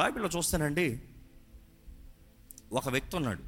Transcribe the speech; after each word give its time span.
బైబిల్లో 0.00 0.30
చూస్తానండి 0.36 1.00
ఒక 2.72 2.88
వ్యక్తి 2.88 3.16
ఉన్నాడు. 3.16 3.42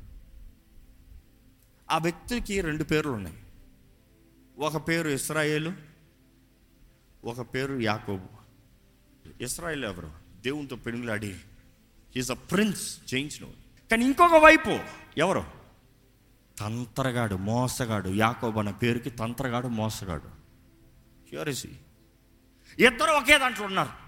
ఆ 1.90 1.98
వ్యక్తికి 1.98 2.60
రెండు 2.60 2.84
పేర్లు 2.84 3.10
ఉన్నాయి. 3.10 3.42
ఒక 4.59 4.88
పేరు 4.88 5.09
ఇస్రాయేలు 5.09 5.73
ఒక 7.25 7.54
పేరు 7.54 7.80
యాకోబు. 7.80 8.27
ఇస్రాయేల్ 9.43 9.85
ఎవరు? 9.85 10.11
దేవునితో 10.41 10.77
పెనుగులాడి. 10.77 11.41
ఈజ్ 12.17 12.30
అ 12.30 12.34
ప్రిన్స్ 12.34 13.07
జయించిన 13.07 13.50
కానీ 13.91 14.05
ఇంకొక 14.05 14.34
వైపు 14.34 14.79
ఎవరు? 15.19 15.45
తంత్రగాడు 16.59 17.34
మోసగాడు. 17.34 18.09
యాకోబు 18.09 18.59
అన్న 18.59 18.71
పేరుకి 18.71 19.11
తంత్రగాడు 19.11 19.69
మోసగాడు. 19.69 20.29
క్యూరిసి 21.29 21.69
ఇద్దరు 22.79 23.11
ఒకే 23.11 23.39
దాంట్లో 23.39 23.66
ఉన్నారు. 23.66 24.02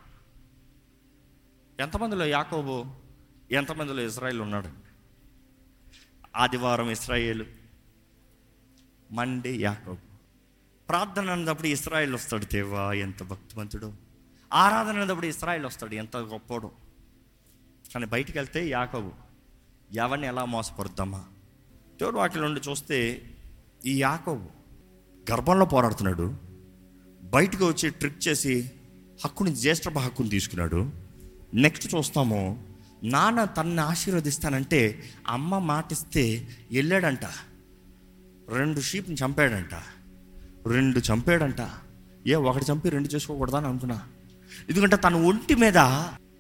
ఎంతమందిలో 1.81 2.27
యాకోబు 2.27 2.85
ఎంతమందిలో 3.51 4.03
ఇజ్రాయిల్ 4.03 4.41
ఉన్నాడు? 4.41 4.69
ఆదివారం 6.37 6.91
ఇస్రాయేల్ 6.91 7.47
మండే 9.13 9.57
యాకోబు. 9.57 9.99
ప్రార్థన 10.89 11.31
అన్నప్పుడు 11.31 11.67
ఇస్రాయేల్ 11.67 12.15
వస్తాడు 12.15 12.45
దేవా 12.45 12.93
ఎంత 12.93 13.23
భక్తివంతుడు. 13.23 13.93
ఆరాధన 14.53 15.01
అన్నప్పుడు 15.01 15.27
ఇస్రాయేల్ 15.27 15.67
వస్తాడు 15.67 15.95
ఎంత 15.95 16.17
గొప్పడు. 16.17 16.71
కానీ 17.95 18.07
బయటికి 18.07 18.39
వెళ్తే 18.39 18.69
యాకోబు 18.69 19.13
ఎవరిని 19.93 20.27
ఎలా 20.27 20.45
మోసపడుద్దామా 20.45 21.25
చోటు 22.03 22.17
వాటిలో 22.17 22.47
ఉండి 22.47 22.61
చూస్తే 22.71 23.31
ఈ 23.87 24.03
యాకోబు 24.03 24.47
గర్భంలో 25.33 25.67
పోరాడుతున్నాడు. 25.67 26.37
బయటకు 27.23 27.67
వచ్చి 27.69 27.91
ట్రిక్ 27.91 28.29
చేసి 28.29 28.73
హక్కుని 29.25 29.55
జ్యేష్ఠ 29.55 29.89
హక్కుని 29.89 30.29
తీసుకున్నాడు. 30.29 31.04
నెక్స్ట్ 31.55 31.95
చూస్తాము. 31.95 32.63
నాన్న 33.05 33.45
తనని 33.45 33.81
ఆశీర్వదిస్తానంటే 33.81 35.03
అమ్మ 35.29 35.59
మాటిస్తే 35.59 36.49
వెళ్ళాడంట 36.73 37.25
రెండు 38.49 38.81
షీప్ని 38.81 39.17
చంపాడంట. 39.25 39.75
రెండు 40.69 40.99
చంపాడంట. 40.99 41.63
ఏ 42.27 42.35
ఒకటి 42.35 42.65
చంపి 42.73 42.89
రెండు 42.89 43.09
చేసుకోకూడదా 43.09 43.59
అని 43.59 43.67
అనుకున్నా. 43.67 44.03
ఎందుకంటే 44.69 44.97
తన 44.97 45.15
ఒంటి 45.15 45.55
మీద 45.55 45.77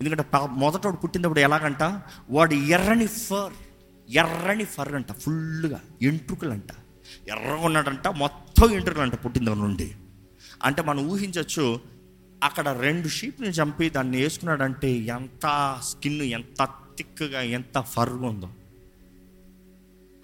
ఎందుకంటే 0.00 0.24
మొదటోడు 0.47 0.97
పుట్టినప్పుడు 0.97 1.41
ఎలాగంట? 1.41 1.83
వాడు 2.30 2.55
ఎర్రని 2.55 3.06
ఫర్ 3.06 3.52
ఎర్రని 4.11 4.64
ఫర్ 4.64 4.94
అంట 4.94 5.12
ఫుల్గా 5.12 5.80
ఎంట్రుకలు 6.02 6.50
అంట 6.50 6.70
ఎర్రగా 7.28 7.55
ఉన్నాడంట 7.55 8.08
మొత్తం 8.08 8.70
ఎంట్రుకలంట 8.70 9.14
పుట్టిన 9.24 9.55
నుండి. 9.55 9.92
అంటే 10.62 10.83
మనం 10.83 11.08
ఊహించవచ్చు 11.08 11.94
అక్కడ 12.45 12.69
రెండు 12.69 13.09
షీప్ని 13.09 13.48
చంపి 13.48 13.91
దాన్ని 13.91 14.17
వేసుకున్నాడంటే 14.17 14.92
ఎంత 14.92 15.78
స్కిన్ 15.83 16.23
ఎంత 16.23 16.69
థిక్గా 16.98 17.41
ఎంత 17.41 17.81
ఫర్గా 17.81 18.27
ఉందో. 18.27 18.48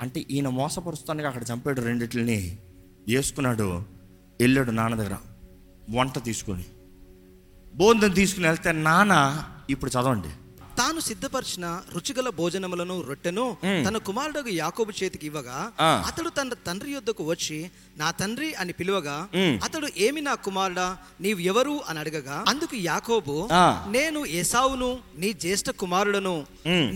అంటే 0.01 0.21
ఈయన 0.31 0.49
మోసపరుస్తానికి 0.49 1.27
అక్కడ 1.27 1.43
చంపాడు 1.53 1.81
రెండిటిని 1.81 2.59
వేసుకున్నాడు 3.09 3.85
వెళ్ళాడు 4.41 4.71
నాన్న 4.71 4.97
దగ్గర 4.97 5.17
వంట 5.91 6.25
తీసుకొని. 6.25 6.65
బోందని 7.75 8.15
తీసుకుని 8.15 8.47
వెళ్తే 8.47 8.73
నాన్న 8.73 9.45
ఇప్పుడు 9.71 9.91
చదవండి. 9.91 10.29
తాను 10.79 11.01
సిద్ధపరిచిన 11.07 11.67
రుచిగల 11.95 12.29
భోజనములను 12.39 12.97
రొట్టెను 13.09 13.45
తన 13.87 13.97
కుమారుడు 14.09 14.51
యాకోబు 14.61 14.93
చేతికి 14.99 15.27
ఇవ్వగా. 15.31 15.59
అతడు 16.09 16.31
తన 16.39 16.57
తండ్రి 16.67 16.91
యొద్దకు 16.93 17.23
వచ్చి 17.31 17.59
నా 18.01 18.09
తండ్రి 18.21 18.49
అని 18.61 18.73
పిలువగా. 18.79 19.17
అతడు 19.67 19.89
ఏమి 20.07 20.21
నా 20.29 20.35
కుమారుడా 20.47 20.87
నీవు 21.25 21.41
ఎవరు 21.53 21.75
అని 21.89 21.99
అడగగా 22.03 22.37
అందుకు 22.53 22.77
యాకోబు. 22.91 23.37
నేను 23.97 24.23
ఏసావును 24.41 24.91
నీ 25.23 25.33
జ్యేష్ఠ 25.45 25.71
కుమారుడను. 25.83 26.37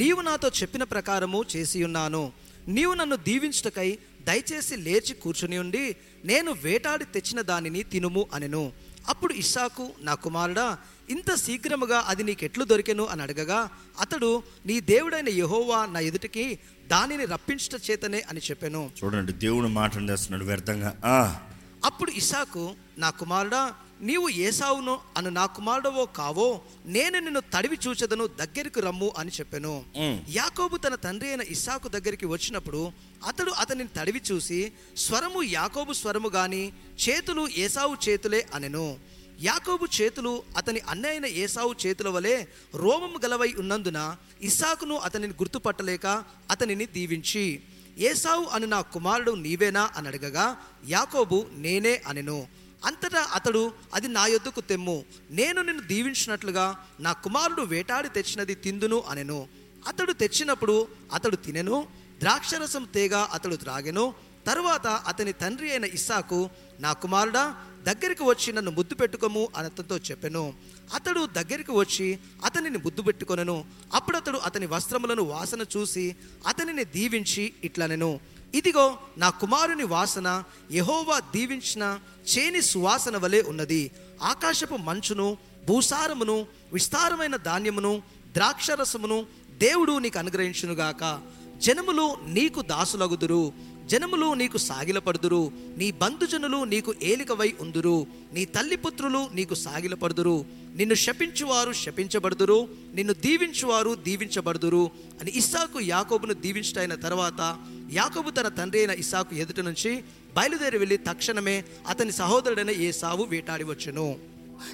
నీవు 0.01 0.21
నాతో 0.29 0.51
చెప్పిన 0.61 0.85
ప్రకారము 0.95 1.43
చేసి 1.55 1.85
ఉన్నాను 1.89 2.25
నీవు 2.69 2.95
నన్ను 2.95 3.17
దీవించుటకై 3.29 3.91
దయచేసి 4.29 4.75
లేచి 4.87 5.15
కూర్చుని 5.23 5.57
ఉండి 5.65 5.85
నేను 6.31 6.51
వేటాడి 6.65 7.07
తెచ్చిన 7.15 7.41
దానిని 7.51 7.83
తినుము 7.93 8.23
అనెను 8.35 8.65
అప్పుడు 9.09 9.35
ఇస్సాకు 9.35 9.93
నా 10.01 10.15
కుమారుడా 10.15 10.79
ఇంత 11.11 11.35
శీఘ్రముగా 11.35 12.05
అది 12.07 12.25
నీకెట్లు 12.25 12.65
దొరికెను 12.65 13.07
అని 13.07 13.23
అడగగా 13.23 13.69
అతడు 14.01 14.43
నీ 14.67 14.81
దేవుడైన 14.81 15.29
యెహోవా 15.29 15.87
నా 15.87 16.01
ఎదుటికి 16.01 16.59
దానిని 16.87 17.25
రప్పించుట 17.25 17.91
చేతనే 17.91 18.21
అని 18.21 18.41
చెప్పాను. 18.41 18.91
చూడండి 19.05 19.33
దేవుడు 19.33 19.69
మాట్లాడేస్తున్నాడు 19.69 20.45
వ్యర్థంగా. 20.45 20.97
ఆ, 21.05 21.41
అప్పుడు 21.85 22.11
ఇసాకు 22.11 22.75
నా 22.99 23.11
కుమారుడా 23.11 23.75
నీవు 24.01 24.29
ఏసావును 24.29 25.01
అను 25.17 25.31
నా 25.31 25.47
కుమారుడవో 25.47 26.07
కావో 26.07 26.61
నేను 26.87 27.19
నిన్ను 27.19 27.41
తడివి 27.41 27.79
చూచెదను 27.87 28.27
దగ్గరికి 28.27 28.81
రమ్ము 28.81 29.13
అని 29.19 29.31
చెప్పాను. 29.31 29.85
యాకోబు 30.29 30.77
తన 30.77 30.95
తండ్రి 30.95 31.29
అయిన 31.29 31.41
ఇస్సాకు 31.41 31.89
దగ్గరికి 31.89 32.27
వచ్చినప్పుడు 32.27 32.93
అతడు 33.27 33.51
అతనిని 33.51 33.89
తడివి 33.99 34.21
చూసి 34.33 34.73
స్వరము 34.97 35.43
యాకోబు 35.43 35.93
స్వరము 35.93 36.29
గాని 36.29 36.73
చేతులు 37.05 37.49
ఏసావు 37.57 37.97
చేతులే 38.09 38.47
అనెను. 38.55 38.99
యాకోబు 39.41 39.87
చేతులు 40.01 40.43
అతని 40.57 40.81
అన్న 40.81 41.07
అయిన 41.07 41.27
ఏసావు 41.27 41.75
చేతుల 41.87 42.09
వలె 42.09 42.47
రోమము 42.75 43.21
గలవై 43.25 43.53
ఉన్నందున 43.59 44.17
ఇస్సాకును 44.43 44.97
అతనిని 44.97 45.33
గుర్తుపట్టలేక 45.33 46.07
అతనిని 46.51 46.87
దీవించి 46.87 47.61
ఏసావు 47.99 48.45
అని 48.45 48.67
నా 48.67 48.81
కుమారుడు 48.81 49.33
నీవేనా 49.33 49.91
అని 49.97 50.09
అడగగా 50.09 50.57
యాకోబు 50.89 51.47
నేనే 51.53 52.03
అనెను. 52.07 52.64
అంతటా 52.85 53.31
అతడు 53.35 53.73
అది 53.95 54.09
నా 54.09 54.27
యొద్దకు 54.27 54.61
తెమ్ము. 54.61 55.05
నేను 55.31 55.63
నిన్ను 55.63 55.83
దీవించినట్లుగా 55.83 56.87
నా 57.01 57.13
కుమారుడు 57.13 57.63
వేటాడి 57.63 58.09
తెచ్చినది 58.09 58.55
తిందును 58.55 59.03
అనెను. 59.09 59.47
అతడు 59.89 60.13
తెచ్చినప్పుడు 60.13 60.89
అతడు 61.13 61.37
తినెను. 61.37 61.87
ద్రాక్షరసం 62.19 62.85
తేగ 62.85 63.17
అతడు 63.17 63.57
త్రాగెను. 63.57 64.15
తరువాత 64.47 64.87
అతని 64.87 65.33
తండ్రి 65.33 65.71
అయిన 65.71 65.85
ఇస్సాకు 65.85 66.51
నా 66.81 66.93
కుమారుడా 66.93 67.57
దగ్గరికి 67.83 68.23
వచ్చి 68.23 68.53
నన్ను 68.53 68.71
ముద్దు 68.71 68.95
పెట్టుకోము 68.95 69.49
అని 69.57 69.67
అతనితో 69.67 69.97
చెప్పెను. 69.99 70.55
అతడు 70.95 71.27
దగ్గరికి 71.27 71.73
వచ్చి 71.73 72.19
అతనిని 72.45 72.79
ముద్దు 72.79 73.03
పెట్టుకొనను. 73.03 73.65
అప్పుడు 73.95 74.17
అతడు 74.17 74.39
అతని 74.39 74.67
వస్త్రములను 74.67 75.23
వాసన 75.23 75.65
చూసి 75.77 76.17
అతనిని 76.47 76.85
దీవించి 76.85 77.53
ఇట్లనెను. 77.65 78.21
ఇదిగో 78.55 78.99
నా 79.19 79.31
కుమారుని 79.31 79.85
వాసన 79.85 80.43
యహోవా 80.73 81.21
దీవించిన 81.21 81.99
చేని 82.33 82.63
సువాసన 82.63 83.17
వలె 83.17 83.43
ఉన్నది. 83.43 83.91
ఆకాశపు 84.23 84.77
మంచును 84.77 85.37
భూసారమును 85.69 86.47
విస్తారమైన 86.73 87.37
ధాన్యమును 87.37 88.03
ద్రాక్షరసమును 88.33 89.27
దేవుడు 89.59 89.93
నీకు 89.99 90.19
అనుగ్రహించునుగాక. 90.19 91.21
జనములు 91.59 92.17
నీకు 92.27 92.63
దాసులగుదురు. 92.63 93.53
జనములు 93.87 94.35
నీకు 94.35 94.59
సాగిలపడుదురు. 94.59 95.53
నీ 95.77 95.91
బంధుజనులు 95.91 96.65
నీకు 96.65 96.95
ఏలికవై 97.03 97.55
ఉందురు. 97.61 98.07
నీ 98.33 98.45
తల్లిపుత్రులు 98.45 99.29
నీకు 99.33 99.55
సాగిలపడుదురు. 99.55 100.45
నిన్ను 100.75 100.95
శపించువారు 100.95 101.73
శపించబడుదురు. 101.73 102.69
నిన్ను 102.95 103.15
దీవించువారు 103.15 103.95
దీవించబడుదురు 103.95 104.91
అని 105.21 105.33
ఇస్సాకు 105.37 105.81
యాకోబును 105.81 106.35
దీవించటైన 106.35 106.95
తర్వాత 106.95 107.57
యాకబు 107.93 108.31
తన 108.31 108.49
తండ్రి 108.49 108.79
అయిన 108.79 108.91
ఇసాకు 108.91 109.35
ఎదుట 109.35 109.61
నుంచి 109.61 110.05
బయలుదేరి 110.37 110.79
వెళ్ళి 110.79 110.97
తక్షణమే 110.97 111.65
అతని 111.89 112.13
సహోదరుడైన 112.13 112.71
ఏసావు 112.71 113.25
వేటాడి 113.25 113.65
వచ్చును. 113.65 114.17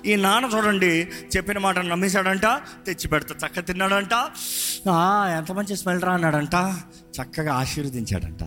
ఈ 0.06 0.16
నాన్న 0.16 0.50
చూడండి 0.56 1.08
చెప్పిన 1.36 1.58
మాట 1.58 1.78
నమ్మేశాడంట 1.78 2.46
తెచ్చి 2.86 3.08
పెడతా 3.08 3.46
చక్క 3.46 3.66
తిన్నాడంట. 3.66 4.12
ఎంత 5.36 5.52
మంచి 5.52 5.76
స్మెల్ 5.76 6.02
రా 6.02 6.14
అన్నాడంట. 6.14 6.54
చక్కగా 7.20 7.54
ఆశీర్వదించాడంట. 7.54 8.42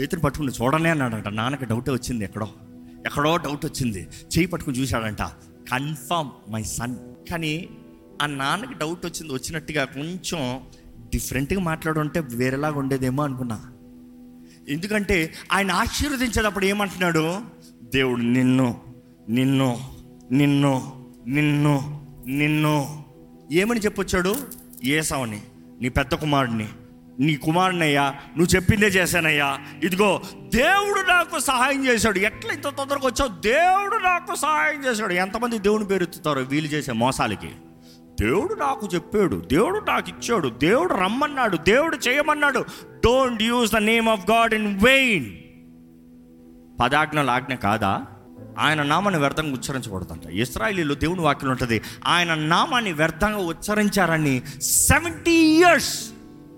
చేతిని 0.00 0.22
పట్టుకుని 0.22 0.52
చూడనే 0.52 0.90
అన్నాడంట. 0.90 1.28
నాన్నకి 1.28 1.64
డౌట్ 1.64 1.90
వచ్చింది 1.90 2.24
ఎక్కడో. 2.24 2.48
ఎక్కడో 3.06 3.36
డౌట్ 3.36 3.66
వచ్చింది. 3.66 4.02
చేయి 4.02 4.46
పట్టుకుని 4.46 4.78
చూశాడంట. 4.78 5.22
కన్ఫామ్ 5.70 6.30
మై 6.48 6.62
సన్ 6.62 6.96
కానీ 7.30 7.68
ఆ 8.22 8.26
నాన్నకి 8.26 8.74
డౌట్ 8.74 9.06
వచ్చింది 9.06 9.32
వచ్చినట్టుగా 9.34 9.84
కొంచెం 9.84 10.62
డిఫరెంట్గా 11.12 11.60
మాట్లాడుంటే 11.60 12.20
వేరేలాగా 12.20 12.78
ఉండేదేమో 12.78 13.24
అనుకున్నా. 13.24 13.62
ఎందుకంటే 14.68 15.34
ఆయన 15.52 15.72
ఆశీర్వదించేటప్పుడు 15.72 16.64
ఏమంటున్నాడు? 16.64 17.38
దేవుడు 17.94 18.20
నిన్ను 18.20 18.80
నిన్ను 19.28 19.92
నిన్ను 20.32 21.06
నిన్ను 21.26 22.06
నిన్ను. 22.26 23.04
ఏమని 23.52 23.80
చెప్పొచ్చాడు? 23.80 24.36
ఏసావని 24.84 25.42
నీ 25.80 25.88
పెద్ద 25.88 26.14
కుమారుడిని 26.14 26.68
నీ 27.20 27.36
కుమారునయ్యా 27.36 28.14
నువ్వు 28.36 28.56
చెప్పిందే 28.56 28.86
చేశానయ్యా. 28.86 29.58
ఇదిగో 29.84 30.22
దేవుడు 30.54 31.00
నాకు 31.00 31.38
సహాయం 31.38 31.86
చేశాడు. 31.86 32.18
ఎట్లా 32.18 32.52
ఇంత 32.54 32.62
తొందరగా 32.62 33.06
వచ్చావు? 33.06 33.40
దేవుడు 33.40 33.96
నాకు 33.96 34.34
సహాయం 34.34 34.84
చేశాడు. 34.84 35.12
ఎంతమంది 35.12 35.58
దేవుని 35.58 35.84
పేరు 35.84 36.02
ఎత్తుతారో 36.02 36.42
వీలు 36.42 36.66
చేసే 36.66 36.92
మోసాలకి. 36.92 37.48
దేవుడు 38.20 38.54
నాకు 38.54 38.88
చెప్పాడు 38.94 39.36
దేవుడు 39.36 39.78
నాకు 39.78 40.08
ఇచ్చాడు 40.08 40.48
దేవుడు 40.48 40.94
రమ్మన్నాడు 40.94 41.56
దేవుడు 41.56 41.96
చేయమన్నాడు. 41.96 42.64
Don't 43.04 43.42
use 43.42 43.72
the 43.72 43.76
name 43.76 44.08
of 44.08 44.30
God 44.30 44.54
in 44.54 44.80
vain 44.84 45.36
పదాజ్ఞలు 46.80 47.30
ఆజ్ఞ 47.30 47.54
కాదా? 47.54 48.06
ఆయన 48.58 48.82
నామాన్ని 48.82 49.20
వ్యర్థంగా 49.20 49.52
ఉచ్చరించకూడదంట 49.52 50.26
ఇస్రాయలీలో 50.26 50.94
దేవుని 50.94 51.20
వాక్యం 51.20 51.50
ఉంటుంది 51.50 51.82
ఆయన 52.06 52.34
నామాన్ని 52.34 52.92
వ్యర్థంగా 52.92 53.36
ఉచ్చరించారని 53.36 54.42
సెవెంటీ 54.62 55.32
ఇయర్స్ 55.32 56.10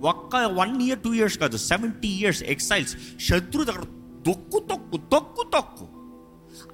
ఒక్క 0.03 0.37
వన్ 0.37 0.83
ఇయర్ 0.83 0.99
టూ 0.99 1.15
ఇయర్స్ 1.15 1.39
కాదు 1.39 1.57
సెవెంటీ 1.57 2.09
ఇయర్స్ 2.09 2.43
ఎక్సైల్స్ 2.43 2.97
శత్రు 3.21 3.65
దగ్గర 3.65 3.81
తొక్కు 4.27 4.59
తొక్కు 4.59 4.97
తొక్కు 4.97 5.50
తొక్కు. 5.53 5.87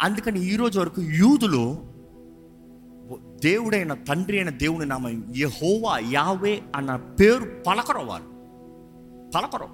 అందుకని 0.03 0.45
ఈరోజు 0.45 0.81
వరకు 0.81 1.03
యూదులు 1.03 1.90
దేవుడైన 3.45 3.95
తండ్రి 3.95 4.37
అయిన 4.37 4.51
దేవుని 4.51 4.87
నామ 4.87 5.09
యెహోవా 5.37 5.99
యావే 5.99 6.63
అన్న 6.77 6.97
పేరు 6.97 7.51
పలకరు 7.67 7.99
వారు. 7.99 8.23
పలకరు. 9.31 9.69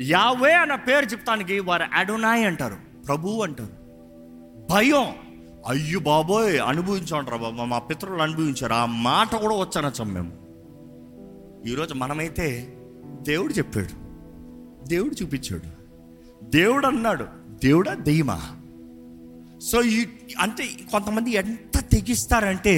యావే 0.00 0.52
అన్న 0.52 0.74
పేరు 0.74 1.04
చెప్తానికి 1.06 1.60
వారు 1.60 1.84
అడోనాయ్ 1.92 2.46
అంటారు 2.46 2.76
ప్రభు 3.06 3.42
అంటారు. 3.42 3.70
భయం. 4.72 5.06
అయ్యో 5.68 6.00
బాబోయ్ 6.00 6.60
అనుభవించాంటారా 6.60 7.36
బాబా? 7.36 7.64
మా 7.64 7.78
పితరులు 7.78 8.22
అనుభవించారు. 8.22 8.72
ఆ 8.72 8.84
మాట 8.84 9.34
కూడా 9.34 9.54
వచ్చనొచ్చాం 9.54 10.14
మేము? 10.14 10.32
ఈరోజు 11.68 11.94
మనమైతే 11.94 12.76
దేవుడు 13.22 13.52
చెప్పాడు. 13.52 14.04
దేవుడు 14.88 15.22
చూపించాడు. 15.22 15.84
దేవుడు 16.50 16.86
అన్నాడు 16.86 17.24
దేవుడా 17.64 17.94
దెయ్యమా? 17.94 18.40
సో 19.70 19.82
ఈ 19.82 20.06
అంటే 20.40 20.64
కొంతమంది 20.92 21.30
ఎంత 21.30 21.76
తెగిస్తారంటే 21.92 22.74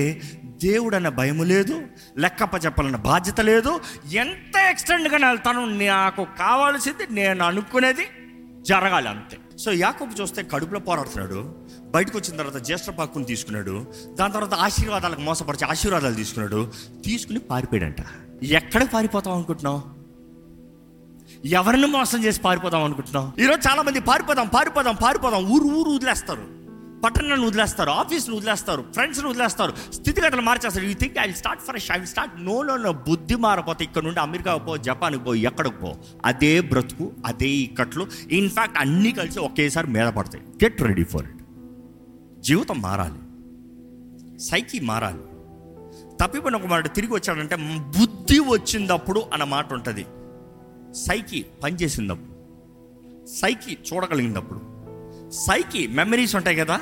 దేవుడు 0.63 0.97
అన్న 0.97 1.09
భయం 1.09 1.45
లేదు 1.45 1.75
లెక్కప్ప 2.19 2.65
చెప్పాలన్న 2.65 2.97
బాధ్యత 2.97 3.41
లేదు. 3.41 3.81
ఎంత 4.15 4.57
ఎక్స్టెండ్గా 4.71 5.29
వెళ్తాను 5.29 5.63
నాకు 5.79 6.25
కావాల్సింది 6.39 7.07
నేను 7.11 7.45
అనుకునేది 7.45 8.07
జరగాలి 8.63 9.09
అంతే. 9.09 9.37
సో 9.59 9.73
యాకపు 9.73 10.21
చూస్తే 10.21 10.43
కడుపులో 10.43 10.81
పోరాడుతున్నాడు 10.81 11.41
బయటకు 11.95 12.19
వచ్చిన 12.19 12.37
తర్వాత 12.37 12.57
జ్యేష్ఠ 12.57 12.91
పాకుని 12.91 13.25
తీసుకున్నాడు 13.25 13.87
దాని 14.19 14.33
తర్వాత 14.33 14.55
ఆశీర్వాదాలకు 14.55 15.21
మోసపరిచి 15.21 15.65
ఆశీర్వాదాలు 15.65 16.15
తీసుకున్నాడు 16.15 16.73
తీసుకుని 17.05 17.39
పారిపోయాడంట. 17.39 18.03
ఎక్కడికి 18.43 18.91
పారిపోతాం 18.91 19.35
అనుకుంటున్నావు? 19.35 19.83
ఎవరిని 21.47 21.87
మోసం 21.87 22.25
చేసి 22.25 22.41
పారిపోదాం 22.41 22.85
అనుకుంటున్నాం 22.85 23.33
ఈరోజు 23.39 23.69
చాలా 23.69 23.83
మంది 23.83 24.01
పారిపోదాం 24.01 24.49
పారిపోదాం 24.49 24.97
పారిపోదాం 25.05 25.45
ఊరు 25.45 25.65
ఊరు 25.65 25.91
వదిలేస్తారు. 25.91 26.66
పట్టణాన్ని 27.05 27.47
వదిలేస్తారు 27.47 27.91
ఆఫీస్ని 27.91 28.37
వదిలేస్తారు 28.37 28.85
ఫ్రెండ్స్ని 28.93 29.29
వదిలేస్తారు 29.31 29.93
స్థితిగతులు 29.93 30.41
మార్చేస్తారు. 30.41 30.87
You 30.87 30.95
think 30.95 31.19
I 31.19 31.33
start 31.33 31.63
fresh 31.63 31.91
I 31.93 32.05
start 32.05 32.45
no 32.45 32.63
no 32.63 32.77
no 32.77 32.93
బుద్ధి 32.93 33.35
మారపోతే 33.35 33.85
ఇక్కడ 33.85 34.03
నుండి 34.03 34.21
అమెరికాకు 34.21 34.65
పో 34.65 34.77
జపాన్కి 34.77 35.25
పో 35.25 35.35
ఎక్కడికి 35.35 35.77
పో. 35.77 35.95
అదే 36.25 36.61
బ్రతుకు 36.61 37.13
అదే 37.27 37.49
ఇక్కట్లు. 37.49 38.07
ఇన్ఫ్యాక్ట్ 38.31 38.79
అన్నీ 38.79 39.13
కలిసి 39.13 39.39
ఒకేసారి 39.39 39.87
మీద 39.87 40.09
పడతాయి. 40.09 40.45
గెట్ 40.45 40.83
రెడీ 40.83 41.05
ఫర్ 41.05 41.27
ఇట్ 41.27 41.43
జీవితం 42.41 42.83
మారాలి. 42.83 43.21
సైకి 44.39 44.81
మారాలి. 44.81 45.23
తప్పిపోయిన 46.17 46.57
ఒక 46.57 46.67
మాట 46.67 46.95
తిరిగి 46.95 47.13
వచ్చాడంటే 47.13 47.57
బుద్ధి 47.99 48.39
వచ్చినప్పుడు 48.39 49.21
అన్న 49.33 49.45
మాట 49.45 49.73
ఉంటుంది. 49.73 50.07
సైకి 50.95 51.47
పనిచేసినప్పుడు 51.63 53.27
సైకి 53.27 53.79
చూడగలిగినప్పుడు. 53.93 54.76
సైకి 55.31 55.87
మెమరీస్ 55.87 56.37
ఉంటాయి 56.37 56.57
కదా 56.57 56.81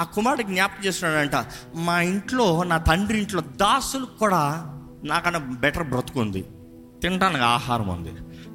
ఆ 0.00 0.04
కుమారుడికి 0.04 0.50
జ్ఞాపకం 0.50 0.84
చేస్తున్నాడంట 0.84 1.46
మా 1.74 2.00
ఇంట్లో 2.00 2.62
నా 2.62 2.78
తండ్రి 2.78 3.18
ఇంట్లో 3.18 3.40
దాసులు 3.40 4.04
కూడా 4.04 4.66
నాకన్నా 5.04 5.38
బెటర్ 5.38 5.88
బ్రతుకుంది 5.88 6.42
తినడానికి 7.02 7.44
ఆహారం 7.44 7.88
ఉంది. 7.88 8.12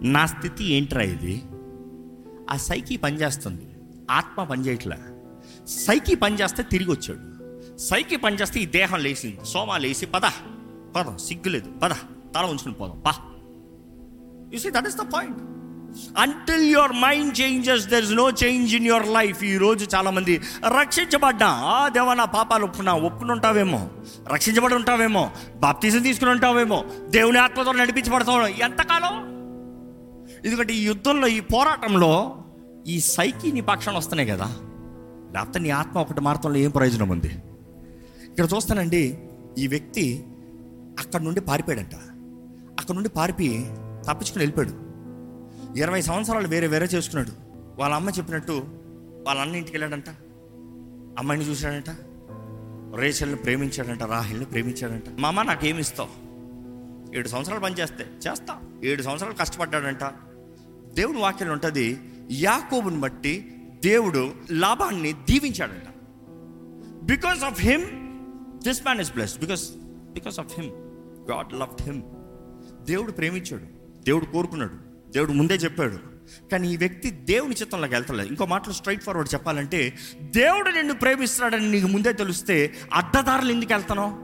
నా 0.07 0.25
స్థితి 0.25 0.63
ఏంట్రా 0.63 1.01
ఇది? 1.01 1.43
ఆ 2.49 2.57
సైకి 2.57 2.97
పనిచేస్తుంది 2.97 3.75
ఆత్మ 4.11 4.43
పనిచేయట్లే 4.43 4.97
సైకి 5.67 6.15
పనిచేస్తే 6.15 6.63
తిరిగి 6.63 6.91
వచ్చాడు. 6.91 7.35
సైకి 7.77 8.15
పనిచేస్తే 8.15 8.59
ఈ 8.59 8.65
దేహం 8.65 8.99
లేచింది. 8.99 9.39
సోమా 9.45 9.77
లేచి 9.77 10.05
పద 10.05 10.21
పదం 10.95 11.17
సిగ్గులేదు 11.17 11.71
పద 11.71 11.91
తల 12.35 12.45
ఉంచుకుని 12.45 12.73
పోదాం 12.73 12.99
పా 12.99 13.11
you 14.53 14.59
see 14.59 14.69
that 14.69 14.87
is 14.87 14.97
the 14.97 14.99
point 14.99 15.37
until 16.17 16.69
your 16.69 16.91
mind 16.91 17.41
changes 17.41 17.87
there 17.87 18.03
is 18.03 18.13
no 18.13 18.29
change 18.29 18.75
in 18.75 18.85
your 18.85 19.07
life 19.07 19.43
ఈ 19.43 19.57
రోజు 19.57 19.85
రక్షించబడ్డా. 20.79 21.47
ఆ 21.47 21.87
దేవా 21.87 22.13
నా 22.13 22.25
పాపాలు 22.25 22.63
ఒప్పుకున్నా 22.63 22.93
ఒప్పుకుని 22.93 23.31
ఉంటావేమో? 23.31 23.89
రక్షించబడి 24.33 24.75
ఉంటావేమో? 24.75 25.31
బాప్తీసం 25.55 26.01
తీసుకుని 26.01 26.31
ఉంటావేమో? 26.31 26.85
దేవుని 27.09 27.37
ఆత్మతో 27.37 27.71
నడిపించబడతావు 27.71 28.41
ఎంతకాలం? 28.41 29.35
ఎందుకంటే 30.45 30.73
ఈ 30.73 30.83
యుద్ధంలో 30.83 31.27
ఈ 31.27 31.39
పోరాటంలో 31.39 32.43
ఈ 32.87 32.99
సైకి 32.99 33.51
నీ 33.51 33.61
పక్షాన 33.61 33.97
వస్తున్నాయి 33.97 34.29
కదా. 34.29 34.45
లేకపోతే 35.33 35.59
నీ 35.59 35.69
ఆత్మ 35.69 35.99
ఒకటి 35.99 36.21
మారతంలో 36.21 36.57
ఏం 36.57 36.69
ప్రయోజనం 36.69 37.09
ఉంది? 37.09 37.27
ఇక్కడ 38.29 38.47
చూస్తానండి 38.55 39.17
ఈ 39.57 39.67
వ్యక్తి 39.67 40.25
అక్కడ 40.99 41.21
నుండి 41.21 41.41
పారిపోయాడంట. 41.41 41.95
అక్కడ 42.79 42.95
నుండి 42.95 43.09
పారిపోయి 43.09 43.57
తప్పించుకుని 44.07 44.45
వెళ్ళిపోయాడు. 44.45 44.84
ఇరవై 45.77 46.01
సంవత్సరాలు 46.01 46.47
వేరే 46.47 46.67
వేరే 46.67 46.85
చేసుకున్నాడు. 46.85 47.31
వాళ్ళ 47.81 47.95
అమ్మ 47.95 48.09
చెప్పినట్టు 48.09 48.63
వాళ్ళ 49.27 49.41
అన్న 49.41 49.55
ఇంటికి 49.55 49.77
వెళ్ళాడంట. 49.77 50.09
అమ్మాయిని 51.19 51.49
చూశాడంట. 51.49 51.89
రేచల్ని 52.99 53.35
ప్రేమించాడంట 53.35 54.03
రాహిల్ని 54.03 54.45
ప్రేమించాడంట. 54.45 55.03
మా 55.19 55.27
అమ్మ 55.27 55.41
నాకేమి 55.41 55.79
ఇస్తావు? 55.79 56.25
ఏడు 57.15 57.27
సంవత్సరాలు 57.27 57.61
పనిచేస్తే 57.61 58.05
చేస్తా 58.27 58.61
ఏడు 58.83 59.03
సంవత్సరాలు 59.03 59.33
కష్టపడ్డాడంట. 59.33 60.03
దేవుని 60.93 61.19
వాక్యం 61.19 61.51
ఉంటుంది 61.51 61.99
యాకోబుని 62.31 62.99
బట్టి 62.99 63.55
దేవుడు 63.85 64.31
లాభాన్ని 64.51 65.13
దీవించాడంట. 65.13 65.93
Because 67.03 67.43
of 67.43 67.61
him 67.61 67.83
this 68.63 68.81
man 68.81 69.01
is 69.01 69.13
bless 69.13 69.39
because 69.39 69.69
because 70.13 70.39
of 70.39 70.59
him 70.59 70.71
God 71.31 71.53
love 71.53 71.81
him 71.81 72.01
దేవుడు 72.85 73.11
ప్రేమించాడు. 73.11 73.63
దేవుడు 74.03 74.25
కోరుకున్నాడు. 74.25 74.84
దేవుడు 75.15 75.31
ముందే 75.31 75.53
చెప్పాడు. 75.53 75.97
కానీ 76.51 76.71
ఈ 76.71 76.77
వ్యక్తి 76.77 77.11
దేవుని 77.11 77.55
చిత్తంలోకి 77.55 77.93
వెళ్తలేదు. 77.93 78.29
ఇంకో 78.29 78.45
మాటలు 78.45 78.73
స్ట్రైట్ 78.73 79.03
ఫార్వర్డ్ 79.03 79.33
చెప్పాలంటే 79.33 79.93
దేవుడు 80.21 80.69
నిన్ను 80.69 80.93
ప్రేమిస్తున్నాడని 80.93 81.71
నీకు 81.71 81.87
ముందే 81.87 82.13
తెలిస్తే 82.13 82.73
అడ్డదారులు 82.93 83.51
ఎందుకు 83.51 83.73
వెళ్తానో 83.73 84.19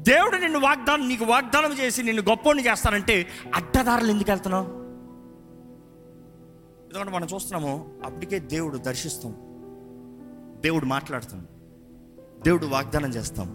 దేవుడు 0.00 0.36
నిన్ను 0.36 0.60
వాగ్దానం 0.60 1.08
నీకు 1.08 1.24
వాగ్దానం 1.24 1.78
చేసి 1.78 2.02
నిన్ను 2.02 2.22
గొప్పని 2.22 2.66
చేస్తానంటే 2.66 3.26
అడ్డదారులు 3.54 4.10
ఎందుకు 4.10 4.30
వెళ్తున్నావు? 4.30 4.64
ఎందుకంటే 6.84 7.12
మనం 7.12 7.28
చూస్తున్నాము 7.34 7.98
అప్పటికే 8.04 8.38
దేవుడు 8.38 8.78
దర్శిస్తాం. 8.78 9.32
దేవుడు 10.60 10.84
మాట్లాడతాం. 10.84 11.46
దేవుడు 12.44 12.66
వాగ్దానం 12.66 13.10
చేస్తాం. 13.10 13.46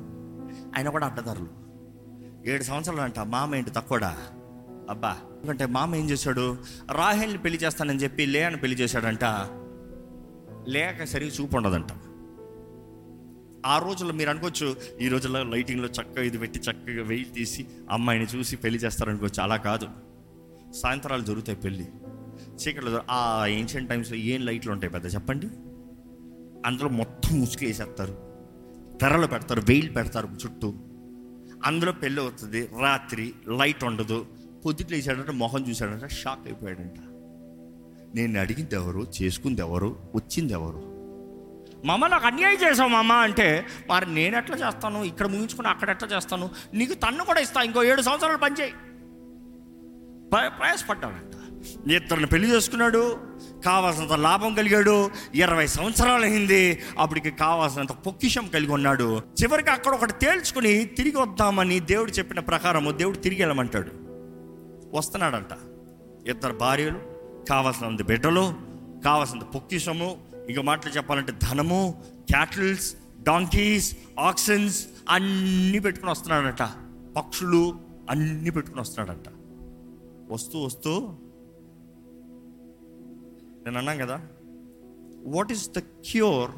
ఆయన 0.77 0.89
కూడా 0.89 1.07
అడ్డదారులు. 1.07 1.63
ఏడు 2.49 2.63
సంవత్సరాలు 2.63 3.01
అంట 3.01 3.19
మామ 3.19 3.55
ఏంటి 3.55 3.69
తక్కువడా? 3.69 4.17
అబ్బా. 4.89 5.09
ఎందుకంటే 5.09 5.65
మామ 5.65 5.95
ఏం 5.95 6.09
చేశాడు? 6.09 6.57
రాహేల్ని 6.91 7.37
పెళ్ళి 7.37 7.59
చేస్తానని 7.59 7.99
చెప్పి 7.99 8.25
లేని 8.25 8.57
పెళ్ళి 8.57 8.77
చేశాడంట. 8.77 9.23
లేక 10.69 11.03
సరిగ్గా 11.03 11.35
చూపు 11.41 11.57
ఉండదంట. 11.57 11.91
ఆ 13.65 13.77
రోజుల్లో 13.77 14.13
మీరు 14.13 14.29
అనుకోవచ్చు 14.29 14.75
ఈ 15.01 15.07
రోజుల్లో 15.07 15.43
లైటింగ్లో 15.43 15.87
చక్కగా 15.87 16.23
ఇది 16.23 16.37
పెట్టి 16.37 16.59
చక్కగా 16.59 17.03
వెయిట్ 17.03 17.33
తీసి 17.33 17.67
అమ్మాయిని 17.89 18.25
చూసి 18.25 18.55
పెళ్ళి 18.55 18.79
చేస్తారనుకోవచ్చు 18.79 19.43
అలా 19.43 19.57
కాదు. 19.57 19.87
సాయంత్రాలు 20.71 21.23
జరుగుతాయి 21.23 21.57
పెళ్ళి. 21.57 21.87
చీకట్లో 22.53 23.01
ఆ 23.09 23.45
ఏన్షియంట్ 23.45 23.89
టైమ్స్లో 23.89 24.17
ఏం 24.17 24.45
లైట్లు 24.45 24.71
ఉంటాయి 24.71 24.93
పెద్ద 24.93 25.13
చెప్పండి? 25.13 25.47
అందులో 26.65 26.89
మొత్తం 26.89 27.39
ముసుగు 27.39 27.67
వేసేస్తారు. 27.67 28.17
తెరలు 29.01 29.27
పెడతారు 29.27 29.61
వెయిల్ 29.61 29.95
పెడతారు 29.95 30.27
చుట్టూ. 30.45 30.73
అందులో 31.65 31.91
పెళ్ళి 31.91 32.21
అవుతుంది. 32.21 32.69
రాత్రి 32.81 33.33
లైట్ 33.47 33.83
ఉండదు. 33.83 34.25
పొద్దుట్లు 34.65 34.95
వేసాడంటే 34.95 35.31
మొహం 35.31 35.69
చూశాడంట 35.69 36.07
షాక్ 36.07 36.47
అయిపోయాడంట. 36.47 36.95
నేను 38.15 38.39
అడిగింది 38.39 38.75
ఎవరు 38.75 39.07
చేసుకుంది 39.21 39.61
ఎవరు 39.61 39.97
వచ్చింది 40.15 40.53
ఎవరు 40.53 40.93
మామ 41.85 42.07
నాకు 42.07 42.27
అన్యాయం 42.27 42.57
చేసావు 42.67 42.89
మామ 42.89 43.11
అంటే 43.11 43.65
మరి 43.89 44.13
నేను 44.13 44.37
ఎట్లా 44.37 44.67
చేస్తాను? 44.67 45.03
ఇక్కడ 45.03 45.27
ముగించుకుని 45.27 45.67
అక్కడ 45.67 45.89
ఎట్లా 45.89 46.09
చేస్తాను? 46.15 46.49
నీకు 46.73 46.93
తన్ను 46.93 47.25
కూడా 47.25 47.39
ఇస్తా 47.39 47.61
ఇంకో 47.61 47.83
ఏడు 47.83 48.01
సంవత్సరాలు 48.01 48.37
పనిచేయి. 48.37 48.71
ప్ర- 50.29 50.47
ప్రయాసపడ్డాడంట. 50.47 51.33
ఇద్దరిని 51.91 52.25
పెళ్ళి 52.25 52.51
చేసుకున్నాడు 52.51 53.17
కావాల్సినంత 53.65 54.11
లాభం 54.11 54.53
కలిగాడు 54.53 55.09
ఇరవై 55.35 55.67
సంవత్సరాలు 55.67 56.23
అయింది 56.23 56.79
అప్పటికి 56.99 57.31
కావాల్సినంత 57.31 57.91
పొక్కిషం 57.91 58.47
కలిగి 58.47 58.71
ఉన్నాడు. 58.71 59.21
చివరికి 59.43 59.69
అక్కడ 59.69 59.91
ఒకటి 59.91 60.13
తేల్చుకుని 60.13 60.85
తిరిగి 60.85 61.17
వద్దామని 61.17 61.79
దేవుడు 61.79 62.11
చెప్పిన 62.11 62.39
ప్రకారము 62.39 62.91
దేవుడు 62.91 63.17
తిరిగి 63.17 63.41
వెళ్ళమంటాడు. 63.41 64.02
వస్తున్నాడంట. 64.93 65.53
ఇద్దరు 66.27 66.53
భార్యలు 66.53 66.99
కావాల్సినంత 67.49 68.01
బిడ్డలు 68.01 68.53
కావాల్సినంత 69.05 69.43
పొక్కిషము 69.43 70.17
ఇక 70.49 70.59
మాటలు 70.59 70.91
చెప్పాలంటే 70.91 71.33
ధనము 71.43 72.03
క్యాటిల్స్ 72.29 72.95
డాంకీస్ 73.23 73.97
ఆక్సిన్స్ 74.19 74.87
అన్నీ 75.09 75.79
పెట్టుకుని 75.79 76.11
వస్తున్నాడంట. 76.11 76.63
పక్షులు 77.17 77.79
అన్నీ 78.09 78.49
పెట్టుకుని 78.49 78.81
వస్తున్నాడంట. 78.81 79.29
వస్తూ 80.31 80.63
వస్తూ 80.63 80.99
నేను 83.65 83.77
అన్నాను 83.77 84.05
కదా 84.05 84.21
what 85.25 85.51
is 85.51 85.69
the 85.69 85.79
cure 85.79 86.51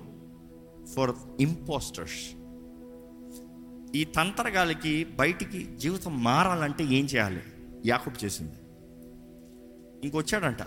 for 0.87 1.11
impostors 1.39 2.35
ఈ 3.95 4.03
తంత్రగాలికి 4.03 5.03
బయటికి 5.03 5.75
జీవితం 5.75 6.23
మారాలంటే 6.23 6.83
ఏం 6.83 7.05
చేయాలి? 7.05 7.41
యాకూబ్ 7.85 8.25
చేసింది. 8.25 8.55
ఇంకొచ్చాడంట 10.03 10.61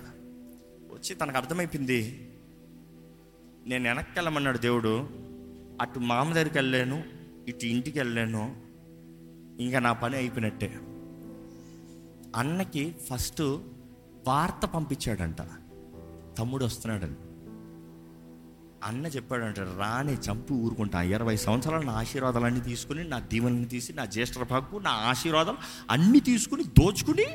వచ్చి 0.92 1.14
తనకు 1.14 1.37
అర్థమైపోయింది 1.37 2.30
నేను 3.66 3.84
వెనక్కి 3.84 4.18
వెళ్ళమన్నాడు 4.18 4.58
దేవుడు 4.58 5.08
అటు 5.80 5.98
మామ 5.98 6.32
దగ్గరికి 6.32 6.58
వెళ్ళాను 6.58 7.04
ఇటు 7.48 7.66
ఇంటికి 7.66 7.98
వెళ్ళాను 7.98 8.56
ఇంకా 9.62 9.78
నా 9.78 9.92
పని 9.92 10.16
అయిపోయినట్టే. 10.16 10.78
అన్నకి 12.37 12.94
ఫస్ట్ 13.10 13.42
వార్త 14.26 14.66
పంపించాడంట. 14.66 15.38
తమ్ముడు 16.38 16.64
వస్తున్నాడని 16.64 17.27
అన్న 18.85 19.06
చెప్పాడంట 19.06 19.58
రాని 19.58 20.12
చంపు 20.12 20.54
ఊరుకుంటా. 20.54 21.02
ఇరవై 21.02 21.37
సంవత్సరాలు 21.37 21.82
నా 21.82 21.92
ఆశీర్వాదాలన్నీ 21.92 22.61
తీసుకుని 22.61 23.04
నా 23.04 23.18
దీవెనని 23.18 23.64
తీసి 23.64 23.92
నా 23.92 24.04
జ్యేష్ఠ 24.04 24.38
భాగు 24.38 24.78
నా 24.78 24.90
ఆశీర్వాదం 24.90 25.56
అన్నీ 25.90 26.20
తీసుకుని 26.20 26.64
దోచుకుని 26.64 27.26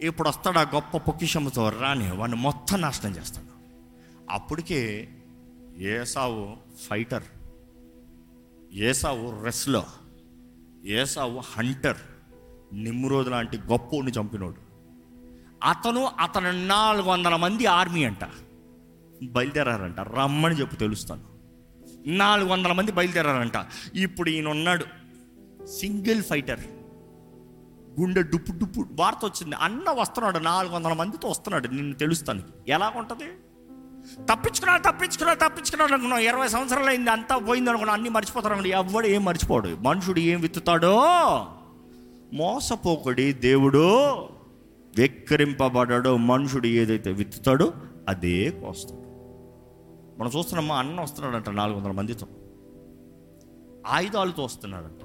ఇప్పుడు 0.00 0.28
వస్తాడు 0.28 0.58
ఆ 0.58 0.62
గొప్ప 0.62 0.96
పొక్కిషమ్మతో 0.96 1.68
రాని 1.68 2.12
వాడిని 2.12 2.36
మొత్తం 2.36 2.80
నాశనం 2.80 3.16
చేస్తాడు 3.16 3.46
అప్పటికే 4.30 5.08
Esau 5.78 6.56
fighter 6.90 7.22
Esau 8.72 9.44
wrestler 9.44 9.86
Esau 10.84 11.38
hunter 11.38 11.96
Nimrod 12.72 13.28
లాంటి 13.28 13.58
గొప్పోడిని 13.58 14.12
చంపినోడు. 14.12 14.56
అతను 15.68 16.04
అతను 16.04 16.66
నాలుగు 16.66 17.08
వందల 17.08 17.36
మంది 17.36 17.66
ఆర్మీ 17.66 18.04
అంట. 18.04 18.24
బయలుదేరారంట. 19.22 20.00
రమ్మని 20.00 20.54
చెప్పు 20.60 20.74
తెలుస్తాను. 20.74 21.38
నాలుగు 22.06 22.48
వందల 22.48 22.72
మంది 22.72 22.92
బయలుదేరారంట. 22.92 23.66
ఇప్పుడు 23.94 24.30
ఈయన 24.30 24.48
ఉన్నాడు 24.48 24.84
సింగిల్ 25.66 26.22
ఫైటర్. 26.22 26.60
గుండె 28.00 28.22
డుప్పు 28.22 28.52
డుప్పు 28.52 28.86
వార్త 28.92 29.18
వచ్చింది. 29.24 29.56
అన్న 29.56 29.90
వస్తున్నాడు 29.90 30.38
నాలుగు 30.38 30.74
వందల 30.74 30.92
మందితో 30.92 31.28
వస్తున్నాడు. 31.28 31.68
నిన్ను 31.68 31.94
తెలుస్తాను. 31.94 32.42
ఎలా 32.68 32.92
ఉంటుంది? 32.96 33.24
తప్పించుకున్నాడు 34.32 34.82
తప్పించుకున్నాడు 34.82 35.38
తప్పించుకున్నాడు 35.38 35.92
అనుకున్నాం 35.92 36.20
ఇరవై 36.20 36.48
సంవత్సరాలు 36.48 36.86
అయింది 36.86 37.10
అంతా 37.10 37.38
పోయింది 37.38 37.70
అనుకున్నాం 37.70 37.94
అన్ని 37.94 38.08
మర్చిపోతారు 38.08 38.54
అనుకున్నాం 38.54 38.86
ఎవడు 38.86 39.06
ఏం 39.06 39.24
మర్చిపోడు. 39.24 39.68
మనుషుడు 39.80 40.20
ఏం 40.20 40.40
విత్తుతాడో? 40.40 41.02
మోసపోకడి 42.32 43.32
దేవుడు 43.32 44.04
వెక్కిరింపబడాడో. 44.98 46.16
మనుషుడు 46.16 46.66
ఏదైతే 46.66 47.12
విత్తుతాడో 47.12 47.72
అదే 48.08 48.50
కోస్తాడు. 48.50 49.07
మనం 50.18 50.30
చూస్తున్నామా? 50.36 50.78
అన్న 50.78 51.00
వస్తున్నాడంట 51.00 51.48
నాలుగు 51.48 51.78
వందల 51.78 51.90
మందితో. 51.90 52.26
ఆయుధాలతో 53.86 54.44
వస్తున్నాడంట. 54.44 55.02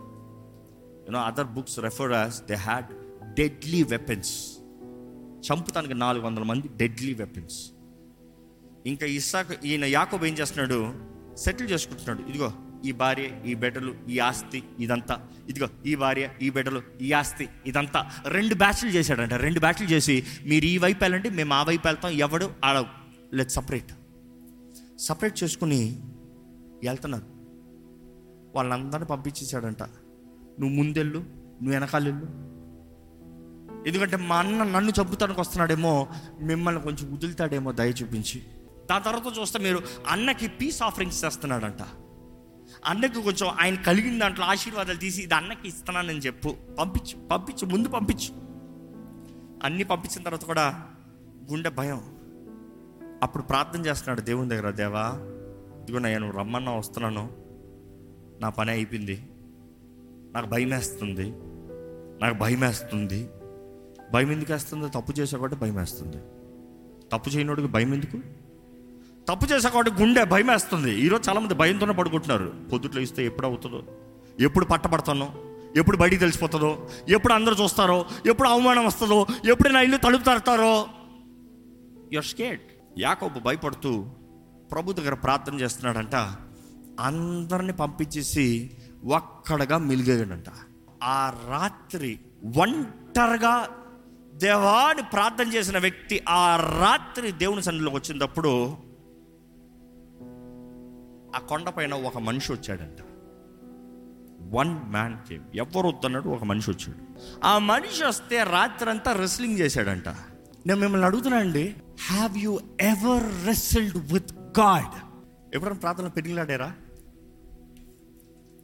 You know 1.07 1.19
other 1.19 1.47
books 1.47 1.79
refer 1.79 2.11
as 2.11 2.45
they 2.45 2.53
had 2.53 2.85
deadly 3.33 3.83
weapons 3.83 4.57
చంపుతానికి 5.47 5.93
నాలుగు 5.93 6.25
వందల 6.25 6.43
మంది 6.43 6.67
డెడ్లీ 6.67 7.13
వెపన్స్ 7.13 7.71
ఇంకా 8.85 9.05
ఇసాక్ 9.05 9.65
ఈయన 9.65 9.85
యాకోబ్ 9.85 10.25
ఏం 10.25 10.33
చేస్తున్నాడు? 10.33 10.93
సెటిల్ 11.35 11.71
చేసుకుంటున్నాడు. 11.71 12.29
ఇదిగో 12.29 12.51
ఈ 12.85 12.91
భార్య 12.91 13.29
ఈ 13.45 13.53
బిడ్డలు 13.53 13.95
ఈ 14.09 14.19
ఆస్తి 14.19 14.63
ఇదంతా. 14.79 15.27
ఇదిగో 15.49 15.67
ఈ 15.85 15.95
భార్య 15.95 16.29
ఈ 16.41 16.49
బిడ్డలు 16.49 16.81
ఈ 17.01 17.11
ఆస్తి 17.11 17.49
ఇదంతా. 17.65 18.11
రెండు 18.27 18.55
బ్యాచ్లు 18.55 18.89
చేశాడంట. 18.89 19.33
రెండు 19.33 19.59
బ్యాచ్లు 19.59 19.87
చేసి 19.87 20.25
మీరు 20.45 20.65
ఈ 20.65 20.77
వైపు 20.77 21.03
వెళ్ళండి 21.03 21.29
మేము 21.29 21.53
ఆ 21.53 21.63
వైపు 21.63 21.87
వెళ్తాం. 21.87 22.11
ఎవడు 22.11 22.51
ఆడ 22.65 22.85
లెట్ 23.33 23.51
సపరేట్ 23.51 23.91
సపరేట్ 25.03 25.43
చేసుకుని 25.43 26.01
వెళ్తున్నారు. 26.83 27.23
వాళ్ళందరినీ 28.55 29.05
పంపించేశాడంట. 29.05 29.83
నువ్వు 30.59 30.69
ముందెళ్ళు 30.69 31.19
నువ్వు 31.19 31.69
వెనకాలెళ్ళు. 31.69 32.25
ఎందుకంటే 33.87 34.17
మా 34.17 34.37
అన్న 34.37 34.63
నన్ను 34.63 34.91
చంపుతానికి 35.01 35.41
వస్తున్నాడేమో 35.41 36.07
మిమ్మల్ని 36.41 36.81
కొంచెం 36.81 37.13
వదులుతాడేమో 37.13 37.71
దయ 37.71 37.89
చూపించి. 37.89 38.43
దాని 38.91 39.03
తర్వాత 39.03 39.39
చూస్తే 39.39 39.59
మీరు 39.59 39.81
అన్నకి 40.07 40.47
పీస్ 40.47 40.83
ఆఫరింగ్స్ 40.83 41.25
చేస్తున్నాడంట. 41.25 41.81
అన్నకి 42.85 43.23
కొంచెం 43.23 43.55
ఆయన 43.61 43.75
కలిగిన 43.75 44.19
దాంట్లో 44.19 44.45
ఆశీర్వాదాలు 44.45 44.97
తీసి 44.97 45.21
ఇది 45.21 45.33
అన్నకి 45.33 45.67
ఇస్తున్నానని 45.67 46.19
చెప్పు. 46.19 46.55
పంపించు 46.79 47.27
పంపించు 47.27 47.65
ముందు 47.65 47.89
పంపించు. 47.89 48.35
అన్నీ 49.63 49.83
పంపించిన 49.83 50.23
తర్వాత 50.23 50.43
కూడా 50.43 50.83
గుండె 51.51 51.69
భయం. 51.69 52.22
అప్పుడు 53.23 53.43
ప్రార్థన 53.43 53.85
చేస్తున్నాడు 53.85 54.21
దేవుని 54.21 54.49
దగ్గర 54.49 54.69
దేవా 54.69 55.11
ఇదిగో 55.83 55.99
నేను 55.99 56.19
నువ్వు 56.19 56.39
రమ్మన్నా 56.39 56.75
వస్తున్నాను. 56.75 57.29
నా 58.41 58.49
పని 58.49 58.71
అయిపోయింది. 58.71 59.27
నాకు 60.33 60.47
భయం 60.47 60.69
వేస్తుంది 60.69 61.33
నాకు 62.21 62.37
భయం 62.37 62.59
వేస్తుంది 62.59 63.29
భయం 64.13 64.31
ఎందుకు 64.31 64.53
వేస్తుంది? 64.53 64.89
తప్పు 64.89 65.19
చేసా 65.19 65.37
కాబట్టి 65.37 65.57
భయం 65.57 65.75
వేస్తుంది. 65.75 66.17
తప్పు 67.13 67.29
చేయనోడికి 67.29 67.67
భయం 67.67 67.93
ఎందుకు? 67.93 68.17
తప్పు 69.27 69.53
చేసా 69.53 69.69
కాబట్టి 69.69 69.91
గుండె 69.91 70.25
భయం 70.25 70.47
వేస్తుంది 70.47 70.99
ఈరోజు 70.99 71.29
చాలామంది 71.29 71.53
భయంతోనే 71.53 71.93
పడుకుంటున్నారు. 71.93 72.53
పొద్దుట్లో 72.73 73.01
ఇస్తే 73.01 73.25
ఎప్పుడు 73.25 73.47
అవుతుందో? 73.47 73.83
ఎప్పుడు 74.39 74.65
పట్టబడతానో? 74.65 75.33
ఎప్పుడు 75.75 75.97
బయటికి 75.97 76.19
తెలిసిపోతుందో? 76.19 76.89
ఎప్పుడు 77.09 77.33
అందరూ 77.33 77.63
చూస్తారో? 77.63 78.05
ఎప్పుడు 78.25 78.47
అవమానం 78.47 78.85
వస్తుందో? 78.85 79.27
ఎప్పుడు 79.45 79.69
నా 79.69 79.81
ఇల్లు 79.81 79.97
తలుపు 79.97 80.23
తడతారో? 80.23 80.87
యువర్ 82.13 82.25
స్కేట్ 82.25 82.72
యాకోబు 82.99 83.39
భయపడుతూ 83.39 84.05
ప్రభు 84.71 84.93
దగ్గర 84.93 85.13
ప్రార్థన 85.13 85.55
చేస్తున్నాడంట. 85.55 86.15
అందరిని 86.99 87.73
పంపించేసి 87.73 88.71
ఒక్కడగా 89.05 89.77
మిలిగాడంట. 89.77 90.45
ఆ 91.03 91.33
రాత్రి 91.47 92.19
ఒంటరిగా 92.57 93.69
దేవాన్ని 94.33 95.03
ప్రార్థన 95.03 95.53
చేసిన 95.53 95.77
వ్యక్తి 95.77 96.21
ఆ 96.29 96.55
రాత్రి 96.55 97.31
దేవుని 97.31 97.63
సన్నిధిలోకి 97.63 97.95
వచ్చినప్పుడు 97.95 98.77
ఆ 101.35 101.39
కొండపైన 101.39 101.93
ఒక 101.93 102.17
మనిషి 102.17 102.53
వచ్చాడంట. 102.53 102.97
వన్ 104.55 104.91
మ్యాన్ 104.91 105.17
కేమ్ 105.29 105.43
ఎవరు 105.55 105.87
వద్దన్నాడు? 105.87 106.29
ఒక 106.29 106.43
మనిషి 106.43 106.71
వచ్చాడు. 106.71 106.97
ఆ 107.45 107.57
మనిషి 107.57 108.03
వస్తే 108.03 108.43
రాత్రి 108.43 108.89
అంతా 108.89 109.11
రెస్లింగ్ 109.11 109.59
చేశాడంట. 109.59 110.09
నేను 110.67 110.75
మిమ్మల్ని 110.75 111.05
అడుగుతున్నానండి. 111.05 111.75
Have 112.07 112.37
you 112.37 112.59
ever 112.81 113.47
wrestled 113.47 114.13
with 114.13 114.59
God 114.59 114.99
ఎప్పుడైనా 115.55 115.79
ప్రార్థన 115.79 116.07
పెరిగిలాడారా? 116.07 116.73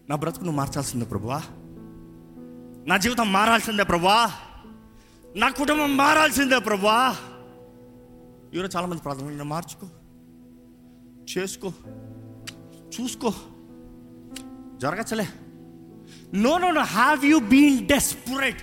నా 0.10 0.16
బ్రతుకు 0.16 0.44
నువ్వు 0.44 0.58
మార్చాల్సిందే 0.58 1.06
ప్రభువా. 1.06 1.42
నా 2.88 2.98
జీవితం 2.98 3.32
మారాల్సిందే 3.32 3.84
ప్రభువా. 3.84 4.32
నా 5.36 5.50
కుటుంబం 5.50 5.98
మారాల్సిందే 5.98 6.60
ప్రభువా. 6.60 7.16
ఈరోజు 8.54 8.78
చాలామంది 8.78 9.02
ప్రార్థన 9.02 9.30
నేను 9.30 9.44
మార్చుకో 9.44 9.88
చేసుకో 11.38 11.74
చూసుకో. 13.02 13.34
జరగచ్చలే. 14.78 15.28
No 16.34 16.58
no 16.58 16.72
no 16.72 16.82
have 16.82 17.26
you 17.26 17.40
been 17.40 17.88
desperate 17.88 18.62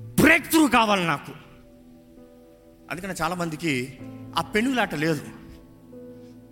breakthrough 0.50 0.68
కావాలి 0.68 1.06
నాకు. 1.06 1.41
అందుకని 2.92 3.14
చాలామందికి 3.22 3.98
ఆ 4.38 4.40
పెనుగులాట 4.40 4.94
లేదు. 4.94 5.20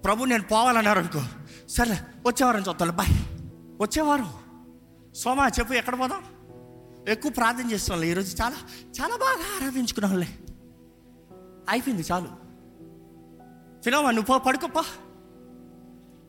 ప్రభు 0.05 0.25
నేను 0.25 0.43
పోవాలన్నారు 0.43 0.99
అనుకో. 0.99 1.23
సరే 1.69 1.99
వచ్చేవారం 2.27 2.61
చూస్తాను 2.61 2.93
బాయ్. 2.93 3.13
వచ్చేవారం. 3.81 4.33
సోమా 5.15 5.49
చెప్పు 5.49 5.73
ఎక్కడ 5.73 6.01
పోదాం? 6.01 6.23
ఎక్కువ 7.09 7.31
ప్రార్థన 7.31 7.71
చేస్తున్నాం 7.71 8.05
ఈరోజు. 8.05 8.43
చాలా 8.43 8.55
చాలా 9.03 9.17
బాగా 9.17 9.57
ఆరాధించుకున్నాంలే 9.57 10.29
అయిపోయింది 11.69 12.07
చాలు. 12.13 12.29
ఫినమా 13.85 14.11
నువ్వు 14.11 14.27
పో 14.27 14.39
పడుకోపా 14.39 14.85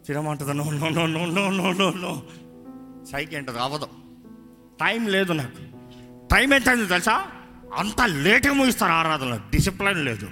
ఫిరమంటుంది 0.07 0.53
no 0.53 0.71
no 0.71 0.89
no 0.89 1.05
no 1.05 1.25
no 1.25 1.49
no 1.49 1.73
no 1.73 1.91
no. 1.91 2.23
సైకి 3.11 3.35
అంటది 3.35 3.59
అవ్వదు. 3.59 3.87
టైం 4.81 5.07
లేదు 5.07 5.33
నాకు. 5.33 5.57
టైం 6.27 6.53
ఎంత 6.53 6.69
అయింది 6.69 6.87
తెలుసా? 6.87 7.31
అంత 7.75 8.01
లేట్గా 8.01 8.53
ముగిస్తారు 8.53 8.91
ఆరాధన 8.91 9.35
డిసిప్లిన్ 9.35 10.05
లేదు. 10.05 10.27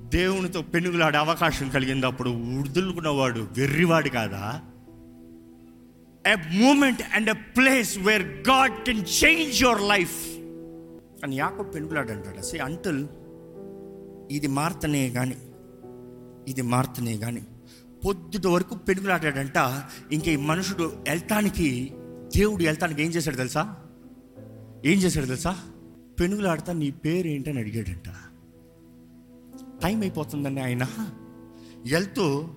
దేవునితో 0.00 0.62
పెనుగులాడే 0.62 1.18
అవకాశం 1.18 1.68
కలిగింది 1.68 2.06
అప్పుడు 2.06 2.30
వదులుకున్నవాడు 2.30 3.48
వెర్రివాడు 3.58 4.08
కాదా? 4.08 4.60
A 6.26 6.34
moment 6.34 7.02
and 7.14 7.30
a 7.30 7.32
place 7.32 7.98
where 7.98 8.22
God 8.22 8.72
can 8.72 9.04
change 9.24 9.62
your 9.62 9.82
life 9.82 10.26
అని 11.24 11.36
యాకో 11.36 11.62
పెనుగులాడు 11.62 12.12
అంటాడు. 12.12 12.42
సే 12.42 12.58
అంటుల్ 12.58 13.06
ఇది 14.30 14.46
మార్తనే 14.46 15.10
కానీ 15.10 15.36
ఇది 16.48 16.62
మార్తనే 16.62 17.16
కానీ 17.16 17.46
పొద్దుట 18.06 18.46
వరకు 18.46 18.74
పెనుగులాడాడంట. 18.74 19.82
ఇంక 20.12 20.28
ఈ 20.28 20.36
మనుషుడు 20.36 20.82
వెళ్తానికి 21.08 21.94
దేవుడు 22.36 22.64
వెళ్తానికి 22.64 23.02
ఏం 23.02 23.10
చేశాడు 23.10 23.36
తెలుసా? 23.36 23.76
ఏం 24.84 24.98
చేశాడు 24.98 25.26
తెలుసా? 25.26 25.58
పెనుగులాడతా 26.20 26.72
నీ 26.72 26.90
పేరు 26.90 27.26
ఏంటని 27.26 27.58
అడిగాడంట. 27.58 28.08
టైం 29.82 30.00
అయిపోతుందండి 30.00 30.60
ఆయన. 30.60 30.86
వెళ్తూ 31.92 32.48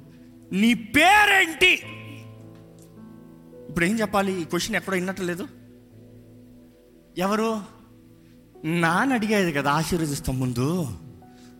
నీ 0.51 0.73
పేరేంటి? 0.73 1.73
ఇప్పుడు 3.69 3.85
ఏం 3.85 3.99
చెప్పాలి? 3.99 4.41
ఈ 4.41 4.43
క్వశ్చన్ 4.43 4.75
ఎక్కడో 4.75 4.95
విన్నట్లేదు 4.95 5.47
ఎవరు? 7.17 7.61
నాన్న 8.65 9.13
అడిగేది 9.13 9.53
కదా 9.53 9.71
ఆశీర్వదిస్తాం 9.71 10.39
ముందు. 10.39 10.87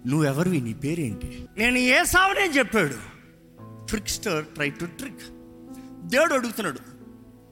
నువ్వెవరివి? 0.08 0.62
నీ 0.62 0.74
పేరేంటి? 0.74 1.48
నేను 1.58 1.78
ఏ 1.78 2.04
సావనే 2.04 2.52
చెప్పాడు. 2.58 3.18
Trickster 3.86 4.46
try 4.46 4.70
to 4.70 4.86
trick. 4.86 5.22
దేవుడు 6.08 6.34
అడుగుతున్నాడు 6.34 6.80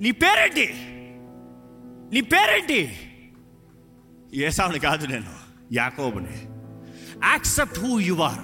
నీ 0.02 0.12
పేరేంటి? 0.12 0.74
నీ 2.14 2.22
పేరేంటి? 2.22 3.00
ఏసావుని 4.34 4.80
కాదు 4.80 5.08
నేను 5.08 5.26
యాకోబుని. 5.74 6.46
Accept 7.24 7.80
who 7.80 8.00
you 8.00 8.16
are 8.16 8.40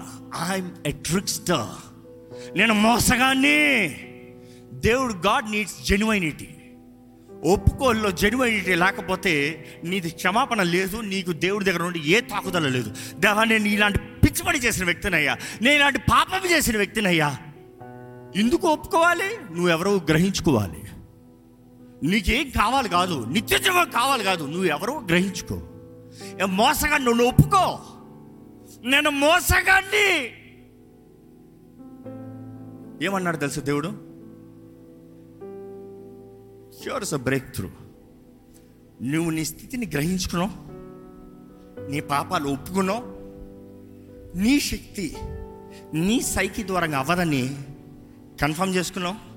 I'm 0.52 0.72
a 0.88 0.92
trickster 0.92 1.92
నేను 2.58 2.74
మోసగాన్ని. 2.74 3.90
దేవుడు 4.74 5.14
గాడ్ 5.14 5.52
నీడ్స్ 5.52 5.86
జెన్యునిటీ 5.86 6.48
ఒప్పుకోల్లో 7.44 8.12
జెన్యునిటీ 8.12 8.76
లేకపోతే 8.76 9.66
నీది 9.84 10.10
క్షమాపణ 10.10 10.64
లేదు 10.64 10.98
నీకు 10.98 11.32
దేవుడి 11.32 11.66
దగ్గర 11.66 11.82
నుండి 11.84 12.00
ఏ 12.00 12.22
తాకుదల 12.22 12.68
లేదు. 12.68 12.96
దేవా 13.20 13.44
నేను 13.44 13.68
ఇలాంటి 13.68 14.00
పిచ్చిపడి 14.00 14.58
చేసిన 14.58 14.86
వ్యక్తినయ్యా. 14.86 15.38
నేను 15.62 15.76
ఇలాంటి 15.76 16.00
పాపం 16.00 16.50
చేసిన 16.52 16.78
వ్యక్తినయ్యా. 16.78 17.38
ఎందుకు 18.36 18.68
ఒప్పుకోవాలి? 18.68 19.56
నువ్వెవరో 19.56 20.02
గ్రహించుకోవాలి. 20.10 20.84
నీకేం 22.08 22.50
కావాలి 22.50 22.90
కాదు 22.90 23.26
నిత్యజీవం 23.26 23.90
కావాలి 23.90 24.24
కాదు 24.24 24.44
నువ్వు 24.44 24.64
ఎవరో 24.64 25.00
గ్రహించుకో. 25.00 25.62
ఏ 26.42 26.46
మోసగా 26.46 26.98
నువ్వు 26.98 27.26
ఒప్పుకో. 27.26 27.80
నేను 28.90 29.10
మోసగాడిని 29.10 30.32
ఏమన్నాడు 33.06 33.38
తెలుసు 33.38 33.60
దేవుడు? 33.60 33.88
ష్యూర్స్ 36.84 37.14
అ 37.14 37.18
బ్రేక్ 37.18 37.56
త్రూ 37.56 37.70
నువ్వు 39.02 39.30
నీ 39.30 39.46
స్థితిని 39.46 39.86
గ్రహించుకున్నావు. 39.86 40.72
నీ 41.92 42.00
పాపాలు 42.00 42.50
ఒప్పుకున్నావు. 42.50 43.04
నీ 44.38 44.60
శక్తి 44.60 45.18
నీ 45.94 46.22
సైకి 46.22 46.68
ద్వారా 46.68 46.98
అవ్వదని 46.98 47.64
కన్ఫర్మ్ 48.42 48.76
చేసుకున్నావు. 48.76 49.32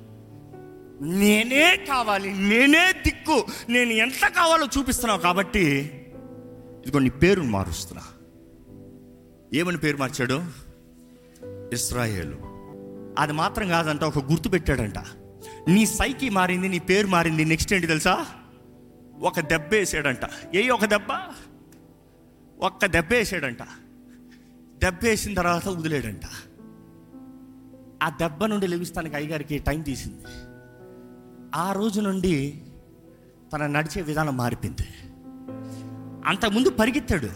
నేనే 1.04 1.76
కావాలి 1.76 2.34
నేనే 2.34 2.92
దిక్కు 2.92 3.44
నేను 3.68 3.90
ఎంత 3.90 4.26
కావాలో 4.26 4.68
చూపిస్తున్నావు 4.78 5.20
కాబట్టి 5.20 6.03
ఇదిగో 6.84 6.98
నీ 6.98 7.10
పేరును 7.10 7.50
మారుస్తున్నా. 7.50 8.04
ఏమని 9.54 9.78
పేరు 9.78 9.96
మార్చాడు? 9.96 10.44
ఇస్రాయేలు. 11.72 12.38
అది 13.18 13.32
మాత్రం 13.32 13.68
కాదంట 13.68 14.04
ఒక 14.04 14.18
గుర్తు 14.18 14.48
పెట్టాడంట. 14.48 14.98
నీ 15.68 15.86
సైకి 15.86 16.30
మారింది 16.30 16.68
నీ 16.68 16.78
పేరు 16.78 17.06
మారింది 17.06 17.44
నెక్స్ట్ 17.44 17.72
ఏంటి 17.72 17.86
తెలుసా? 17.86 18.26
ఒక 19.20 19.40
దెబ్బ 19.40 19.72
వేసాడంట. 19.72 20.20
ఏ 20.54 20.68
ఒక 20.68 20.84
దెబ్బ? 20.84 21.32
ఒక్క 22.60 22.86
దెబ్బ 22.86 23.12
వేసాడంట. 23.12 23.62
దెబ్బ 24.78 24.98
వేసిన 25.04 25.34
తర్వాత 25.34 25.68
వదిలేడంట. 25.68 26.22
ఆ 28.02 28.08
దెబ్బ 28.08 28.44
నుండి 28.44 28.66
లెగిస్తానికి 28.66 29.16
అయ్యగారికి 29.16 29.58
టైం 29.58 29.82
తీసింది. 29.82 30.24
ఆ 31.54 31.72
రోజు 31.72 32.00
నుండి 32.00 32.62
తన 33.52 33.66
నడిచే 33.66 34.02
విధానం 34.02 34.36
మారిపోయింది. 34.36 35.13
అంతకుముందు 36.26 36.70
పరిగెత్తాడు. 36.70 37.28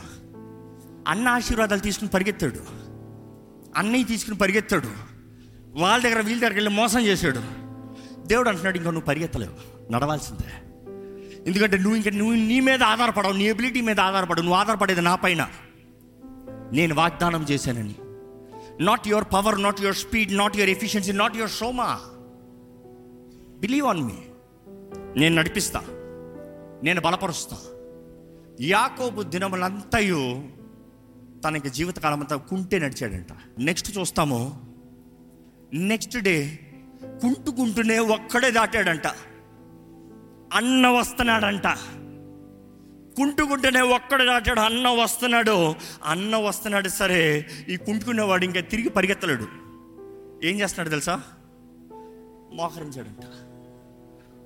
అన్న 1.09 1.29
ఆశీర్వాదాలు 1.29 1.81
తీసుకుని 1.81 2.11
పరిగెత్తాడు. 2.11 2.61
అన్నయ్య 3.77 4.05
తీసుకుని 4.05 4.39
పరిగెత్తాడు. 4.39 4.89
వాళ్ళ 5.81 6.05
దగ్గర 6.05 6.21
వీళ్ళ 6.21 6.41
దగ్గరికి 6.41 6.61
వెళ్ళి 6.61 6.71
మోసం 6.71 7.01
చేశాడు. 7.01 7.41
దేవుడు 8.27 8.49
అంటున్నాడు 8.49 8.77
ఇంకా 8.77 8.91
నువ్వు 8.91 9.07
పరిగెత్తలేవు. 9.07 9.93
నడవాల్సిందే. 9.93 10.49
ఎందుకంటే 11.47 11.79
నువ్వు 11.79 11.97
ఇంకా 11.97 12.11
నువ్వు 12.11 12.35
నీ 12.35 12.61
మీద 12.61 12.83
ఆధారపడవు. 12.83 13.33
నీ 13.33 13.45
ఎబిలిటీ 13.45 13.81
మీద 13.81 14.01
ఆధారపడవు. 14.01 14.45
నువ్వు 14.45 14.61
ఆధారపడేది 14.61 15.01
నా 15.01 15.15
పైన. 15.15 15.49
నేను 16.73 16.95
వాగ్దానం 16.95 17.47
చేశానని. 17.51 17.95
Not 18.81 19.09
your 19.09 19.25
power 19.25 19.63
not 19.63 19.81
your 19.81 19.97
speed 19.97 20.37
not 20.37 20.57
your 20.57 20.71
efficiency 20.71 21.13
not 21.13 21.37
your 21.37 21.51
Soma 21.51 22.01
believe 23.61 23.87
on 23.87 24.03
me 24.03 24.13
నేను 25.17 25.35
నడిపిస్తా. 25.35 25.81
నేను 26.83 27.01
బలపరుస్తాను 27.01 27.78
యాకోబు 28.61 29.23
దినములంతయు 29.23 30.49
తనకి 31.45 31.71
జీవితకాలం 31.71 32.21
అంతా 32.21 32.37
కుంటే 32.37 32.79
నడిచాడంట. 32.79 33.27
నెక్స్ట్ 33.59 33.99
చూస్తాము. 33.99 34.63
నెక్స్ట్ 35.73 36.19
డే 36.19 36.59
కుంటుకుంటూనే 37.05 37.99
ఒక్కడే 37.99 38.51
దాటాడంట. 38.51 39.07
అన్న 40.53 40.89
వస్తున్నాడంట. 40.89 41.67
కుంటుకుంటూనే 43.17 43.81
ఒక్కడే 43.81 44.25
దాటాడు. 44.25 44.61
అన్న 44.61 44.89
వస్తున్నాడు. 44.89 45.75
అన్న 46.05 46.37
వస్తున్నాడు 46.37 46.89
సరే. 46.89 47.47
ఈ 47.69 47.77
కుంటుకునేవాడు 47.77 48.45
ఇంకా 48.45 48.61
తిరిగి 48.61 48.89
పరిగెత్తలేడు. 48.89 49.43
ఏం 50.47 50.61
చేస్తున్నాడు 50.61 50.89
తెలుసా? 50.89 51.23
మోకరించాడంట. 52.55 53.25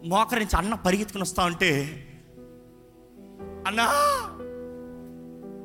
మోకరించి 0.06 0.56
అన్న 0.56 0.74
పరిగెత్తుకుని 0.74 1.22
వస్తా 1.22 1.44
ఉంటే 1.44 1.98
అన్నా! 3.66 3.86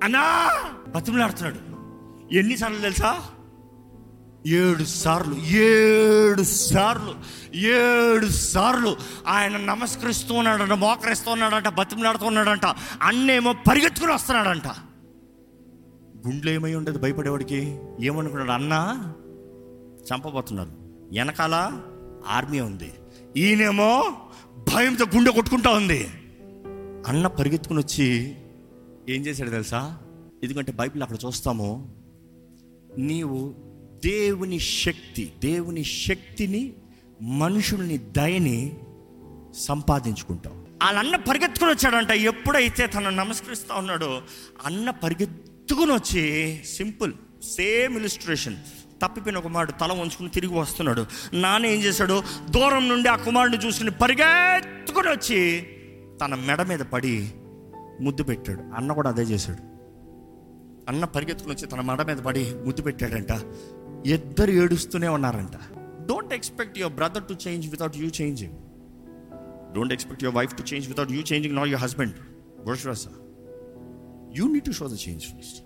అన్నా! 0.03 0.23
బతిమలాడుతున్నాడు. 0.95 1.59
ఎన్నిసార్లు 2.35 2.77
తెలుసా? 2.77 3.23
ఏడు 4.47 4.83
సార్లు 4.83 5.35
ఏడు 5.35 6.43
సార్లు 6.43 7.13
ఏడు 7.55 8.25
సార్లు 8.25 8.97
ఆయన 9.27 9.57
నమస్కరిస్తూ 9.57 10.33
ఉన్నాడంట 10.35 10.71
మోకరిస్తూ 10.71 11.31
ఉన్నాడంట 11.31 11.67
బతిమలాడుతూ 11.67 12.25
ఉన్నాడంట 12.25 12.65
అన్నేమో 13.01 13.53
పరిగెత్తుకుని 13.53 14.13
వస్తున్నాడంట. 14.13 14.67
గుండెలు 16.27 16.49
ఏమై 16.49 16.73
ఉండదు 16.73 16.99
భయపడేవాడికి? 16.99 17.79
ఏమనుకున్నాడు? 18.01 18.51
అన్నా! 18.51 19.13
చంపబోతున్నారు 20.11 20.69
వెనకాల 21.11 21.55
ఆర్మీ 22.27 22.59
ఉంది. 22.59 22.93
ఈయనేమో 23.37 24.13
భయంతో 24.73 25.05
గుండె 25.15 25.31
కొట్టుకుంటా 25.31 25.69
ఉంది. 25.69 26.09
అన్న 27.07 27.27
పరిగెత్తుకుని 27.27 27.79
వచ్చి 27.79 28.35
ఏం 29.09 29.21
చేశాడు 29.21 29.49
తెలుసా? 29.49 29.97
ఎందుకంటే 30.43 30.71
బైబిల్ 30.71 31.03
అక్కడ 31.03 31.17
చూస్తాము 31.25 31.95
నీవు 32.97 33.55
దేవుని 34.05 34.59
శక్తి 34.59 35.31
దేవుని 35.43 35.83
శక్తిని 35.83 36.73
మనుషుల్ని 37.21 37.97
దయని 37.97 38.77
సంపాదించుకుంటావు. 39.57 40.55
వాళ్ళ 40.55 40.99
అన్న 40.99 41.15
పరిగెత్తుకుని 41.15 41.71
వచ్చాడంట 41.71 42.11
ఎప్పుడైతే 42.11 42.87
తను 42.87 43.09
నమస్కరిస్తా 43.09 43.75
ఉన్నాడో 43.75 44.21
అన్న 44.65 44.89
పరిగెత్తుకుని 44.89 45.91
వచ్చి 45.91 46.23
సింపుల్ 46.65 47.13
సేమ్ 47.43 47.97
ఇలిస్ట్రేషన్ 47.97 48.55
తప్పిపోయిన 49.01 49.39
కుమారుడు 49.39 49.71
తల 49.71 49.93
వంచుకుని 49.93 50.29
తిరిగి 50.29 50.59
వస్తున్నాడు. 50.59 51.05
నాన్న 51.33 51.65
ఏం 51.65 51.81
చేశాడు? 51.81 52.23
దూరం 52.49 52.89
నుండి 52.89 53.09
ఆ 53.09 53.15
కుమారుడిని 53.15 53.65
చూసుకుని 53.65 53.91
పరిగెత్తుకుని 53.91 55.07
వచ్చి 55.07 55.67
తన 56.21 56.35
మెడ 56.35 56.61
మీద 56.61 56.79
పడి 56.79 57.33
ముద్దు 58.01 58.23
పెట్టాడు. 58.23 58.61
అన్న 58.61 58.93
కూడా 58.93 59.09
అదే 59.09 59.21
చేశాడు. 59.21 59.61
అన్న 60.89 61.05
పరిగెత్తుకుని 61.05 61.55
వచ్చి 61.55 61.67
తన 61.67 61.81
మెడ 61.81 62.01
మీద 62.01 62.17
పడి 62.17 62.55
ముద్దు 62.65 62.81
పెట్టాడంట. 62.81 63.31
ఇద్దరు 64.07 64.51
ఏడుస్తూనే 64.51 65.07
ఉన్నారంట. 65.07 65.55
Don't 66.07 66.33
expect 66.33 66.79
your 66.79 66.95
brother 66.95 67.23
to 67.23 67.35
change 67.47 67.69
without 67.69 67.97
you 67.97 68.09
changing 68.21 68.53
don't 69.75 69.93
expect 69.93 70.23
your 70.23 70.37
wife 70.37 70.57
to 70.57 70.73
change 70.73 70.87
without 70.87 71.11
you 71.11 71.21
changing 71.21 71.55
not 71.55 71.69
your 71.69 71.83
husband 71.83 72.13
Varsha 72.67 73.07
you 74.35 74.47
need 74.47 74.63
to 74.63 74.71
show 74.71 74.87
the 74.87 74.91
change 74.91 75.23
first 75.23 75.63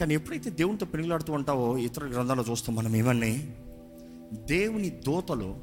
కానీ 0.00 0.14
ఎప్పుడైతే 0.14 0.50
దేవునితో 0.50 0.86
పెనుగులాడుతూ 0.86 1.32
ఉంటావో 1.32 1.78
ఇతర 1.78 2.04
గ్రంథాలు 2.04 2.44
చూస్తాం 2.50 2.76
మనం 2.76 2.96
ఏమన్నీ 2.96 3.54
దేవుని 4.34 4.90
దోతలో 4.90 5.56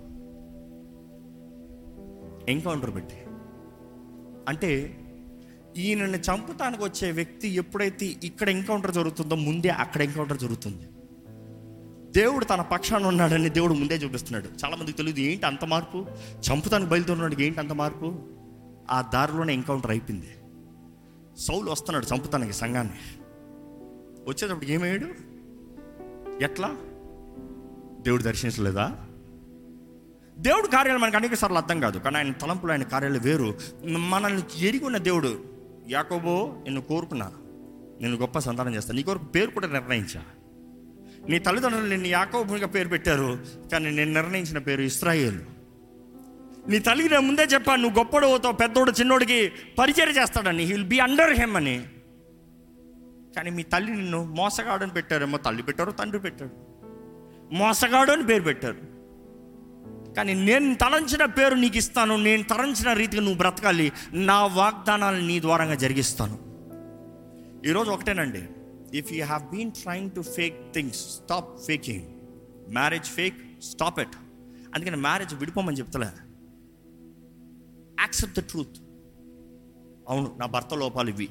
ఎన్కౌంటర్ 2.49 2.95
పెట్టి 2.95 3.15
అంటే 4.47 4.99
ఈయనని 5.77 6.17
చంపుతానికి 6.17 6.83
వచ్చే 6.83 7.11
వ్యక్తి 7.11 7.47
ఎప్పుడైతే 7.47 8.05
ఇక్కడ 8.05 8.49
ఎన్కౌంటర్ 8.49 8.93
జరుగుతుందో 8.93 9.35
ముందే 9.35 9.69
అక్కడ 9.69 10.01
ఎన్కౌంటర్ 10.01 10.39
జరుగుతుంది. 10.39 10.89
దేవుడు 12.11 12.45
తన 12.45 12.61
పక్షాన 12.61 13.05
ఉన్నాడని 13.05 13.49
దేవుడు 13.49 13.73
ముందే 13.73 13.95
చూపిస్తున్నాడు. 13.95 14.45
చాలామందికి 14.65 14.97
తెలియదు 14.97 15.19
ఏంటి 15.19 15.45
అంత 15.45 15.65
మార్పు? 15.65 16.05
చంపుతానికి 16.51 16.91
బయలుదేరినాడు 16.91 17.41
ఏంటి 17.41 17.59
అంత 17.59 17.73
మార్పు? 17.73 18.19
ఆ 18.91 19.01
దారిలోనే 19.13 19.53
ఎన్కౌంటర్ 19.53 19.91
అయిపోయింది. 19.91 20.29
సౌలు 21.37 21.71
వస్తున్నాడు 21.71 22.05
చంపుతానికి 22.05 22.53
సంఘాన్ని. 22.53 22.93
వచ్చేటప్పుడు 24.27 24.65
ఏమయ్యాడు? 24.65 25.07
ఎట్లా? 26.43 26.77
దేవుడు 28.01 28.23
దర్శించలేదా? 28.23 29.06
దేవుడు 30.37 30.67
కార్యాలు 30.67 30.99
మనకు 30.99 31.15
అనేక 31.15 31.33
సార్లు 31.33 31.57
అర్థం 31.57 31.79
కాదు 31.79 31.97
కానీ 31.97 32.17
ఆయన 32.17 32.31
తలంపులు 32.31 32.71
ఆయన 32.71 32.83
కార్యాలు 32.83 33.19
వేరు. 33.19 33.59
మనల్ని 33.85 34.67
ఎరిగిన 34.67 34.85
ఉన్న 34.85 34.97
దేవుడు 34.97 35.43
యాకోబో 35.89 36.55
నిన్ను 36.63 36.81
కోరుకున్నా 36.81 37.31
నేను 38.01 38.15
గొప్ప 38.15 38.39
సంతానం 38.39 38.75
చేస్తాను 38.75 38.97
నీ 38.97 39.03
కొరకు 39.03 39.25
పేరు 39.25 39.51
కూడా 39.51 39.67
నిర్ణయించా. 39.67 40.21
నీ 41.29 41.39
తల్లిదండ్రులు 41.39 41.87
నిన్ను 41.87 42.07
యాకోబుగా 42.07 42.67
పేరు 42.67 42.87
పెట్టారు 42.87 43.39
కానీ 43.71 43.91
నేను 43.91 44.13
నిర్ణయించిన 44.13 44.57
పేరు 44.57 44.81
ఇస్రాయేల్. 44.81 45.39
నీ 46.67 46.79
తల్లికి 46.79 47.09
నేను 47.09 47.21
ముందే 47.21 47.43
చెప్పాను 47.43 47.81
నువ్వు 47.81 47.97
గొప్పడు 47.97 48.51
పెద్దోడు 48.51 48.91
చిన్నోడికి 48.91 49.51
పరిచయం 49.79 50.09
చేస్తాడని 50.09 50.63
he 50.63 50.71
will 50.71 50.85
be 50.85 50.99
under 50.99 51.39
him 51.39 51.55
అని. 51.55 51.83
కానీ 53.35 53.49
మీ 53.49 53.63
తల్లి 53.63 53.91
నిన్ను 53.91 54.25
మోసగాడని 54.25 54.91
పెట్టారేమో 54.91 55.37
తల్లి 55.37 55.63
పెట్టారు 55.63 55.91
తండ్రి 55.91 56.19
పెట్టాడు. 56.19 56.51
మోసగాడు 57.55 58.11
అని 58.11 58.25
పేరు 58.25 58.43
పెట్టారు. 58.43 58.96
కానీ 60.17 60.33
నేను 60.33 60.75
తలంచిన 60.75 61.25
పేరు 61.25 61.55
నీకు 61.55 61.77
ఇస్తాను 61.77 62.15
నేను 62.15 62.43
తలంచిన 62.43 62.93
రీతిగా 62.93 63.21
నువ్వు 63.21 63.37
బ్రతకాలి 63.37 63.91
నా 64.13 64.45
వాగ్దానాలు 64.45 65.25
నీ 65.25 65.41
ద్వారంగా 65.41 65.75
జరిగిస్తాను. 65.75 66.39
ఈరోజు 67.67 67.91
ఒకటేనండి. 67.91 68.43
If 68.97 69.13
you 69.13 69.25
have 69.25 69.43
been 69.43 69.71
trying 69.71 70.11
to 70.11 70.21
fake 70.21 70.73
things 70.73 70.97
stop 70.97 71.61
faking 71.61 72.01
marriage 72.73 73.05
fake 73.05 73.61
stop 73.61 73.99
it 73.99 74.15
అందుకని 74.75 74.95
మ్యారేజ్ 74.95 75.33
విడిపోమని 75.33 75.77
చెప్తలే. 75.77 76.09
యాక్సెప్ట్ 77.99 78.39
ద 78.39 78.39
ట్రూత్ 78.39 78.77
అవును 80.09 80.37
నా 80.39 80.45
భర్త 80.45 80.73
లోపాలు 80.73 81.09
ఇవి. 81.09 81.29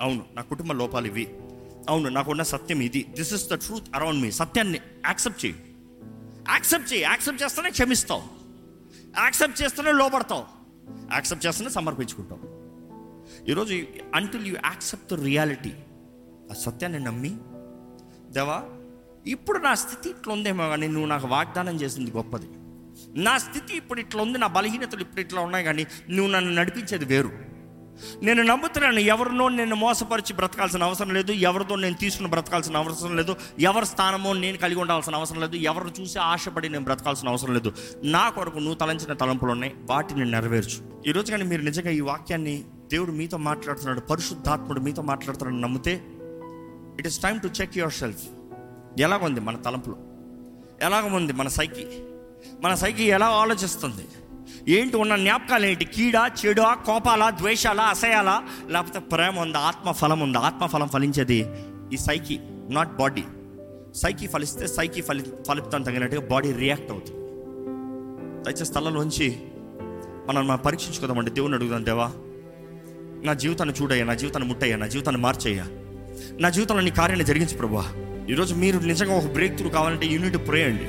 అవును 0.00 0.24
నా 0.34 0.42
కుటుంబ 0.42 0.72
లోపాలు 0.72 1.06
ఇవి. 1.06 1.28
అవును 1.88 2.08
నాకున్న 2.08 2.42
సత్యం 2.42 2.80
ఇది. 2.80 3.06
This 3.10 3.34
is 3.34 3.50
the 3.50 3.54
truth 3.54 3.84
around 3.94 4.22
me 4.22 4.30
సత్యాన్ని 4.30 4.80
యాక్సెప్ట్ 5.06 5.46
చేయి. 5.46 5.56
యాక్సెప్ట్ 6.48 6.92
చేయి. 6.92 7.02
యాక్సెప్ట్ 7.02 7.42
చేస్తేనే 7.42 7.70
క్షమిస్తావు. 7.70 8.22
యాక్సెప్ట్ 9.18 9.62
చేస్తేనే 9.62 9.92
లోపడతావు 9.92 10.44
యాక్సెప్ట్ 11.12 11.46
చేస్తేనే 11.46 11.70
సమర్పించుకుంటావు. 11.70 12.40
ఈరోజు 13.50 13.74
until 14.14 14.46
you 14.46 14.54
accept 14.54 15.14
the 15.14 15.22
reality 15.24 15.72
ఆ 16.50 16.54
సత్యాన్ని 16.54 17.00
నమ్మి 17.00 17.32
దేవా 18.32 18.62
ఇప్పుడు 19.26 19.58
నా 19.58 19.74
స్థితి 19.74 20.08
ఇట్లా 20.10 20.32
ఉందేమో 20.32 20.68
కానీ 20.68 20.86
నువ్వు 20.88 21.08
నాకు 21.08 21.26
వాగ్దానం 21.26 21.76
చేసింది 21.76 22.10
గొప్పది. 22.10 22.48
నా 23.16 23.38
స్థితి 23.38 23.76
ఇప్పుడు 23.76 24.00
ఇట్లా 24.00 24.22
ఉంది 24.22 24.38
నా 24.38 24.46
బలహీనతలు 24.46 25.00
ఇప్పుడు 25.00 25.20
ఇట్లా 25.20 25.40
ఉన్నాయి 25.40 25.64
కానీ 25.64 25.86
నువ్వు 26.10 26.32
నన్ను 26.32 26.54
నడిపించేది 26.54 27.04
వేరు. 27.04 27.30
నేను 28.22 28.42
నమ్ముతున్నాను 28.42 28.98
ఎవరినో 28.98 29.48
నేను 29.48 29.76
మోసపరిచి 29.76 30.32
బ్రతకాల్సిన 30.32 30.82
అవసరం 30.82 31.14
లేదు 31.14 31.32
ఎవరితో 31.32 31.76
నేను 31.76 31.94
తీసుకుని 31.94 32.28
బ్రతకాల్సిన 32.28 32.76
అవసరం 32.76 33.16
లేదు 33.16 33.36
ఎవరి 33.58 33.86
స్థానమో 33.86 34.32
నేను 34.32 34.58
కలిగి 34.58 34.80
ఉండాల్సిన 34.80 35.14
అవసరం 35.14 35.40
లేదు 35.40 35.56
ఎవరు 35.56 35.90
చూసి 36.00 36.18
ఆశపడి 36.18 36.68
నేను 36.68 36.84
బ్రతకాల్సిన 36.84 37.28
అవసరం 37.28 37.54
లేదు. 37.54 37.72
నా 38.04 38.28
కొరకు 38.28 38.58
నువ్వు 38.58 38.74
తలంచిన 38.74 39.12
తలంపులు 39.12 39.50
ఉన్నాయి 39.50 39.74
వాటిని 39.90 40.30
నెరవేర్చు. 40.30 41.02
ఈరోజు 41.06 41.30
కానీ 41.30 41.44
మీరు 41.44 41.62
నిజంగా 41.62 41.90
ఈ 41.90 42.00
వాక్యాన్ని 42.00 42.64
దేవుడు 42.90 43.12
మీతో 43.12 43.36
మాట్లాడుతున్నాడు 43.36 44.00
పరిశుద్ధాత్ముడు 44.00 44.80
మీతో 44.80 45.02
మాట్లాడుతున్నాడు 45.02 45.62
నమ్మితే 45.62 46.04
it 46.98 47.06
is 47.06 47.18
time 47.18 47.40
to 47.40 47.46
check 47.46 47.78
yourself 47.92 48.22
ఎలాగుంది 49.00 49.40
మన 49.40 49.56
తలంపులు? 49.56 49.96
ఎలాగ 50.82 51.16
ఉంది 51.16 51.32
మన 51.32 51.48
సైకి? 51.48 51.86
మన 52.62 52.74
సైకి 52.74 53.04
ఎలా 53.04 53.26
ఆలోచిస్తుంది? 53.26 54.04
ఏంటి 54.68 54.96
ఉన్న 54.96 55.16
జ్ఞాపకాలు 55.16 55.66
ఏంటి? 55.66 55.84
కీడా 55.84 56.30
చెడా 56.46 56.74
కోపాలా 56.74 57.30
ద్వేషాలా 57.30 57.82
అసహ్యాలా 57.82 58.42
లేకపోతే 58.68 58.98
ప్రేమ 58.98 59.38
ఉందా 59.38 59.58
ఆత్మ 59.58 59.90
ఫలం 59.90 60.20
ఉందా? 60.20 60.38
ఆత్మ 60.38 60.66
ఫలం 60.66 60.88
ఫలించేది 60.88 61.46
ఈ 61.92 61.96
సైకి 61.96 62.40
నాట్ 62.70 62.96
బాడీ 62.96 63.22
సైకి 63.94 64.26
ఫలిస్తే 64.26 64.66
సైకి 64.66 65.00
ఫలి 65.00 65.24
ఫలితం 65.48 65.82
తగినట్టుగా 65.82 66.20
బాడీ 66.20 66.52
రియాక్ట్ 66.52 66.90
అవుతుంది. 66.90 67.20
దయచేసి 68.44 68.64
స్థలంలోంచి 68.64 69.42
మనం 70.28 70.46
మనం 70.46 70.58
పరీక్షించుకుందామండి. 70.58 71.30
దేవుని 71.30 71.54
అడుగుదాం 71.54 71.86
దేవా. 71.86 72.10
నా 73.24 73.34
జీవితాన్ని 73.34 73.74
చూడయ్యా 73.82 74.04
నా 74.04 74.14
జీవితాన్ని 74.14 74.48
ముట్టయ్యా 74.48 74.76
నా 74.76 74.86
జీవితాన్ని 74.86 75.22
మార్చయ్యా. 75.22 75.66
నా 76.40 76.50
జీవితంలో 76.50 76.82
నీ 76.82 76.90
కార్యాన్ని 76.90 77.26
జరిగించు 77.26 77.56
ప్రభా 77.56 77.92
ఈరోజు 78.30 78.54
మీరు 78.54 78.78
నిజంగా 78.78 79.14
ఒక 79.14 79.24
బ్రేక్ 79.24 79.56
త్రూ 79.56 79.68
కావాలంటే 79.68 80.06
యూనిట్ 80.06 80.48
ప్రే 80.48 80.62
అండి. 80.64 80.88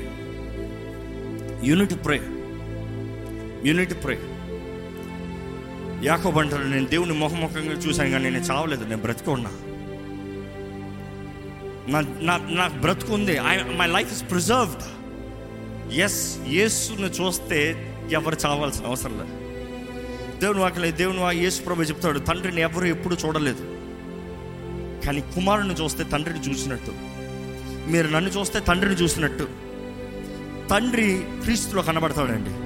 యూనిట్ 1.69 2.05
ప్రే 2.05 2.21
యూనిట్ 3.65 4.03
ప్రే 4.03 4.19
యాకోబ్ 6.03 6.37
అంటారు 6.37 6.63
నేను 6.63 6.85
దేవుని 6.85 7.13
ముఖముఖంగా 7.13 7.73
చూశాను 7.73 8.09
కానీ 8.09 8.29
నేను 8.29 8.43
చావలేదు 8.43 8.83
నేను 8.83 9.01
బ్రతుకున్నా 9.01 9.51
నా 11.87 11.99
నా 12.21 12.37
నాకు 12.37 12.75
బ్రతుకు 12.75 13.13
ఉంది. 13.13 13.31
I 13.31 13.57
my 13.57 13.87
life 13.87 14.13
is 14.13 14.31
preserved 14.31 14.83
yes 15.93 16.37
యేసును 16.47 17.07
చూస్తే 17.07 17.87
ఎవరు 18.11 18.37
చావాల్సిన 18.45 18.85
అవసరం 18.85 19.11
లేదు. 19.11 19.41
దేవుని 20.39 20.59
వాకలే 20.59 20.91
దేవుని 20.91 21.19
వా 21.19 21.31
యేసు 21.31 21.61
ప్రభు 21.61 21.83
చెప్తాడు 21.83 22.19
తండ్రిని 22.19 22.61
ఎవరు 22.61 22.85
ఎప్పుడు 22.85 23.15
చూడలేదు. 23.15 23.63
కానీ 25.05 25.21
కుమారుని 25.21 25.73
చూస్తే 25.73 26.03
తండ్రిని 26.03 26.39
చూసినట్టు. 26.39 26.91
మీరు 27.91 28.07
నన్ను 28.07 28.29
చూస్తే 28.29 28.59
తండ్రిని 28.59 28.95
చూసినట్టు. 28.95 29.47
తండ్రి 30.69 31.23
క్రీస్తులో 31.43 31.81
కనబడతాడండి. 31.81 32.60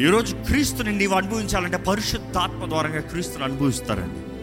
ఈరోజు 0.00 0.36
క్రీస్తుని 0.36 0.98
నీవు 0.98 1.14
అనుభవించాలంటే 1.14 1.76
పరిశుద్ధాత్మ 1.76 2.68
ద్వారంగా 2.68 3.00
క్రీస్తుని 3.00 3.44
అనుభవిస్తారండి. 3.44 4.36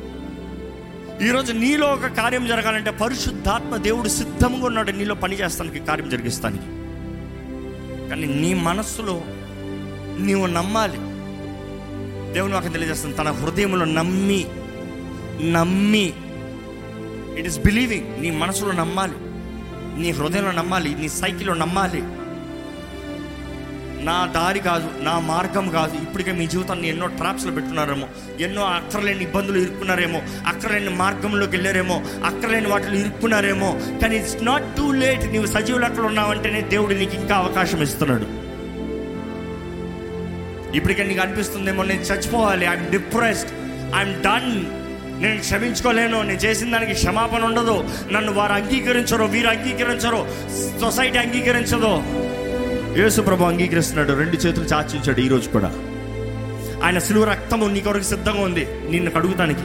ఈరోజు 1.28 1.54
నీలో 1.54 1.88
ఒక 1.88 2.06
కార్యం 2.06 2.48
జరగాలంటే 2.48 2.92
పరిశుద్ధాత్మ 2.92 3.76
దేవుడు 3.76 4.10
సిద్ధంగా 4.10 4.66
ఉన్నాడు 4.66 4.92
నీలో 4.92 5.16
పని 5.16 5.36
చేస్తానికి 5.36 5.80
కార్యం 5.80 6.10
జరిగిస్తానికి. 6.10 6.64
కానీ 8.10 8.26
నీ 8.26 8.54
మనస్సులో 8.54 9.22
నీవు 10.20 10.46
నమ్మాలి. 10.46 10.98
దేవుని 12.34 12.54
నాకు 12.54 12.68
తెలియజేస్తాను 12.68 13.14
తన 13.14 13.32
హృదయంలో 13.32 13.86
నమ్మి 13.86 14.46
నమ్మి. 15.52 16.14
ఇట్ 17.40 17.48
ఇస్ 17.48 17.60
బిలీవింగ్ 17.60 18.22
నీ 18.22 18.32
మనసులో 18.32 18.72
నమ్మాలి. 18.72 19.16
నీ 20.02 20.12
హృదయంలో 20.12 20.52
నమ్మాలి 20.52 20.96
నీ 20.96 21.10
సైకిల్లో 21.10 21.54
నమ్మాలి. 21.54 22.04
నా 24.08 24.16
దారి 24.36 24.60
కాదు 24.60 24.88
నా 25.08 25.14
మార్గం 25.32 25.66
కాదు. 25.76 25.96
ఇప్పటికే 26.06 26.32
మీ 26.40 26.46
జీవితాన్ని 26.54 26.88
ఎన్నో 26.90 27.08
ట్రాప్స్లో 27.20 27.52
పెట్టున్నారేమో 27.52 28.08
ఎన్నో 28.46 28.64
అక్కర్లేని 28.78 29.24
ఇబ్బందులు 29.24 29.58
ఇరుక్కున్నారేమో 29.58 30.20
అక్కర్లేని 30.48 30.94
మార్గంలోకి 31.02 31.54
వెళ్ళారేమో 31.56 31.98
అక్కర్లేని 32.26 32.70
వాటిలో 32.74 32.96
ఇరుక్కున్నారేమో 33.04 33.70
కానీ 34.02 34.16
ఇట్స్ 34.22 34.38
నాట్ 34.44 34.68
టూ 34.78 34.92
లేట్ 34.92 35.26
నీవు 35.34 35.46
సజీవ 35.46 35.80
లెక్కలు 35.86 36.08
ఉన్నావంటేనే 36.12 36.62
దేవుడు 36.76 36.94
నీకు 36.94 37.16
ఇంకా 37.22 37.36
అవకాశం 37.36 37.82
ఇస్తున్నాడు. 37.88 38.28
ఇప్పటికే 40.78 41.04
నీకు 41.04 41.22
అనిపిస్తుందేమో 41.22 41.84
నేను 41.84 42.02
చచ్చిపోవాలి 42.02 42.66
ఐఎమ్ 42.66 42.88
డిప్రెస్డ్ 42.92 43.52
ఐఎమ్ 43.96 44.16
డన్ 44.28 44.52
నేను 45.24 45.40
క్షమించుకోలేను 45.40 46.18
నేను 46.22 46.40
చేసిన 46.46 46.72
దానికి 46.72 46.94
క్షమాపణ 46.94 47.44
ఉండదు. 47.44 47.76
నన్ను 48.12 48.32
వారు 48.34 48.54
అంగీకరించరు 48.54 49.26
వీరు 49.34 49.48
అంగీకరించరు 49.48 50.22
సొసైటీ 50.82 51.18
అంగీకరించదు. 51.18 51.92
యేసు 52.98 53.22
ప్రభు 53.22 53.44
అంగీకరిస్తున్నాడు. 53.44 54.14
రెండు 54.18 54.36
చేతులు 54.36 54.66
చాచించాడు 54.66 55.20
ఈరోజు 55.20 55.50
కూడా. 55.50 55.68
ఆయన 56.84 57.00
సిలువ 57.00 57.24
రక్తము 57.24 57.66
నీ 57.66 57.80
కొరకు 57.80 58.04
సిద్ధంగా 58.04 58.42
ఉంది 58.42 58.68
నిన్ను 58.90 59.12
కడుగుతానికి. 59.12 59.62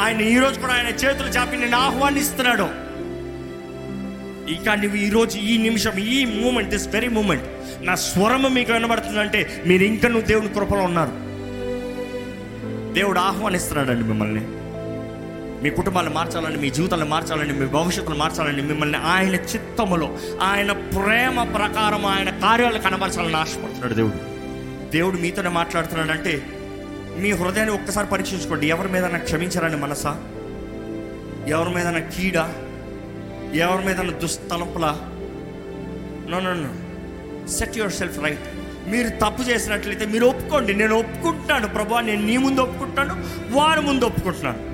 ఆయన 0.00 0.20
ఈరోజు 0.20 0.60
కూడా 0.60 0.74
ఆయన 0.74 0.86
చేతులు 0.86 1.28
చాపి 1.28 1.56
నిన్ను 1.56 1.76
ఆహ్వానిస్తున్నాడు. 1.76 2.68
ఇక 4.52 4.68
నువ్వు 4.68 4.96
ఈరోజు 4.96 5.38
ఈ 5.38 5.58
నిమిషం 5.58 5.92
ఈ 5.92 6.24
మూమెంట్ 6.24 6.70
దిస్ 6.70 6.88
వెరీ 6.88 7.08
మూమెంట్ 7.08 7.44
నా 7.80 7.94
స్వరము 7.94 8.48
మీకు 8.48 8.72
వినబడుతుందంటే 8.72 9.62
మీరు 9.66 9.82
ఇంకా 9.82 10.08
నువ్వు 10.08 10.26
దేవుని 10.26 10.48
కృపలో 10.48 10.80
ఉన్నారు. 10.80 11.12
దేవుడు 12.92 13.18
ఆహ్వానిస్తున్నాడండి 13.18 14.08
మిమ్మల్ని. 14.08 14.46
మీ 15.62 15.70
కుటుంబాలు 15.70 16.10
మార్చాలని 16.10 16.56
మీ 16.56 16.70
జీవితాలను 16.70 17.06
మార్చాలని 17.06 17.52
మీ 17.52 17.66
భవిష్యత్తును 17.66 18.18
మార్చాలని 18.18 18.62
మిమ్మల్ని 18.62 18.98
ఆయన 18.98 19.34
చిత్తములో 19.34 20.18
ఆయన 20.42 20.72
ప్రేమ 20.72 21.42
ప్రకారం 21.42 22.06
ఆయన 22.06 22.30
కార్యాలు 22.30 22.78
కనబరచాలని 22.78 23.36
ఆశపడుతున్నాడు 23.36 23.94
దేవుడు. 23.94 24.36
దేవుడు 24.90 25.16
మీతోనే 25.16 25.48
మాట్లాడుతున్నాడంటే 25.48 26.46
మీ 27.18 27.32
హృదయాన్ని 27.32 27.74
ఒక్కసారి 27.74 28.06
పరీక్షించుకోండి. 28.06 28.66
ఎవరి 28.66 28.88
మీద 28.88 29.04
క్షమించాలని 29.04 29.76
మనసా? 29.76 30.22
ఎవరి 31.48 31.74
మీద 31.74 32.02
కీడ? 32.02 32.36
ఎవరి 33.54 33.86
మీద 33.86 34.12
దుస్తలంపులా? 34.12 35.00
No 36.30 36.40
no 36.40 36.54
no. 36.54 37.48
Set 37.48 37.78
yourself 37.92 38.24
right 38.24 38.40
మీరు 38.88 39.08
తప్పు 39.08 39.42
చేసినట్లయితే 39.42 40.06
మీరు 40.06 40.26
ఒప్పుకోండి. 40.26 40.74
నేను 40.74 40.98
ఒప్పుకుంటున్నాను. 40.98 41.68
ప్రభా 41.68 42.00
నేను 42.00 42.26
నీ 42.26 42.36
ముందు 42.36 42.60
ఒప్పుకుంటాను 42.60 43.24
వారి 43.50 43.80
ముందు 43.80 44.04
ఒప్పుకుంటున్నాను. 44.04 44.65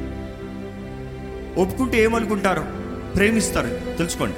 ఒప్పుకుంటే 1.56 2.02
ఏమనుకుంటారు 2.02 2.66
ప్రేమిస్తారు. 3.16 3.96
తెలుసుకోండి. 3.98 4.36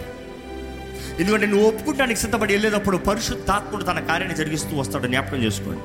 ఎందుకంటే 1.20 1.46
నువ్వు 1.46 1.68
ఒప్పుకుంటానికి 1.68 2.20
సిద్ధపడి 2.20 2.54
వెళ్ళేటప్పుడు 2.54 2.96
పరిశుద్ధాత్ముడు 2.96 3.84
తన 3.84 4.00
కార్యాన్ని 4.00 4.38
జరిగిస్తూ 4.38 4.78
వస్తాడు. 4.78 5.06
జ్ఞాపకం 5.06 5.36
చేసుకోండి. 5.36 5.80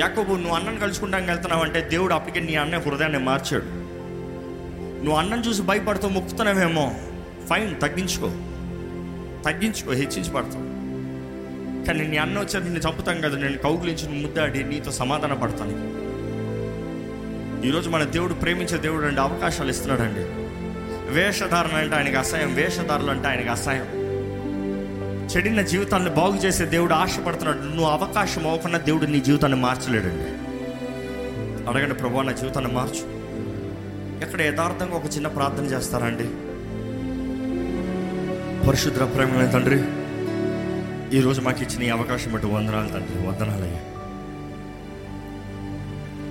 యాకోబు 0.00 0.34
నువ్వు 0.34 0.54
అన్నను 0.54 0.80
కలుసుకుంటానికి 0.80 1.30
వెళ్తున్నావు 1.30 1.62
అంటే 1.62 1.80
దేవుడు 1.80 2.14
అప్పటికే 2.14 2.46
నీ 2.46 2.54
అన్న 2.54 2.78
హృదయాన్ని 2.78 3.18
మార్చాడు. 3.18 3.64
నువ్వు 5.04 5.16
అన్నం 5.16 5.40
చూసి 5.40 5.62
భయపడుతూ 5.62 6.08
మొక్కుతున్నావేమో 6.08 6.94
ఫైన్ 7.50 7.80
తగ్గించుకో. 7.80 8.26
తగ్గించుకో 9.46 9.92
హెచ్చించి 9.92 10.30
పడతావు. 10.30 10.78
కానీ 11.86 12.06
నీ 12.06 12.16
అన్న 12.16 12.38
వచ్చారు 12.38 12.64
నిన్ను 12.64 12.80
చంపుతాం 12.80 13.20
కదా 13.20 13.38
నేను 13.38 13.58
కౌగులించి 13.58 14.22
ముద్దాడి 14.22 14.64
నీతో 14.64 14.90
సమాధాన 14.90 15.32
పడతాను 15.32 16.07
ఈరోజు 17.64 17.90
మన 17.90 18.04
దేవుడు 18.04 18.34
ప్రేమించే 18.34 18.78
దేవుడు 18.78 19.06
అండి 19.06 19.20
అవకాశాలు 19.20 19.70
ఇస్తున్నాడండి. 19.70 20.20
వేషధారణ 21.14 21.76
అంటే 21.76 21.96
ఆయనకి 21.96 22.16
అసహ్యం 22.16 22.54
వేషధారులు 22.54 23.10
అంటే 23.10 23.28
ఆయనకి 23.28 23.48
అసహ్యం. 23.48 23.86
చెడిన 25.26 25.62
జీవితాన్ని 25.62 26.10
బాగు 26.10 26.36
చేసే 26.36 26.64
దేవుడు 26.64 26.94
ఆశపడుతున్నాడు. 26.94 27.58
నువ్వు 27.58 27.84
అవకాశం 27.84 28.46
అవ్వకుండా 28.46 28.78
దేవుడు 28.78 29.04
నీ 29.04 29.20
జీవితాన్ని 29.20 29.58
మార్చలేడండి. 29.58 30.48
అడగండి 31.70 31.94
ప్రభు 31.94 32.20
నా 32.20 32.32
జీవితాన్ని 32.32 32.72
మార్చు. 32.72 33.18
ఎక్కడ 34.22 34.40
యథార్థంగా 34.40 34.96
ఒక 34.96 35.04
చిన్న 35.14 35.28
ప్రార్థన 35.28 35.64
చేస్తారండి? 35.64 36.24
పరిశుద్ర 38.66 39.04
ప్రేమ 39.04 39.50
తండ్రి 39.50 39.84
ఈరోజు 41.18 41.40
మాకు 41.40 41.62
ఇచ్చిన 41.62 41.82
ఈ 41.82 41.88
అవకాశం 41.88 42.32
బట్టి 42.32 42.46
వందనాలు 42.46 42.88
తండ్రి 42.88 43.26
వందనాలయ్యా 43.26 43.80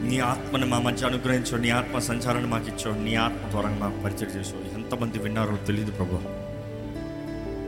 నీ 0.09 0.19
ఆత్మని 0.47 0.65
మా 0.65 0.79
మధ్య 0.79 1.05
అనుగ్రహించు 1.05 1.57
నీ 1.57 1.69
ఆత్మ 1.69 1.99
సంచారాన్ని 1.99 2.51
మాకు 2.51 2.67
ఇచ్చావు 2.67 3.03
నీ 3.03 3.15
ఆత్మ 3.15 3.49
ద్వారా 3.49 3.69
మాకు 3.69 3.99
పరిచయం 3.99 4.39
చేసావు 4.39 4.73
ఎంతమంది 4.73 5.19
విన్నారో 5.19 5.57
తెలియదు 5.57 5.91
ప్రభు. 5.91 6.15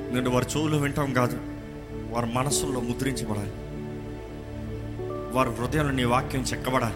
ఎందుకంటే 0.08 0.30
వారి 0.30 0.46
చెవులు 0.58 0.78
వింటాం 0.78 1.14
కాదు. 1.14 1.38
వారి 2.10 2.34
మనసుల్లో 2.34 2.80
ముద్రించబడాలి. 2.80 3.52
వారి 5.36 5.50
హృదయంలో 5.50 5.92
నీ 5.92 6.04
వాక్యం 6.04 6.42
చెక్కబడాలి. 6.42 6.96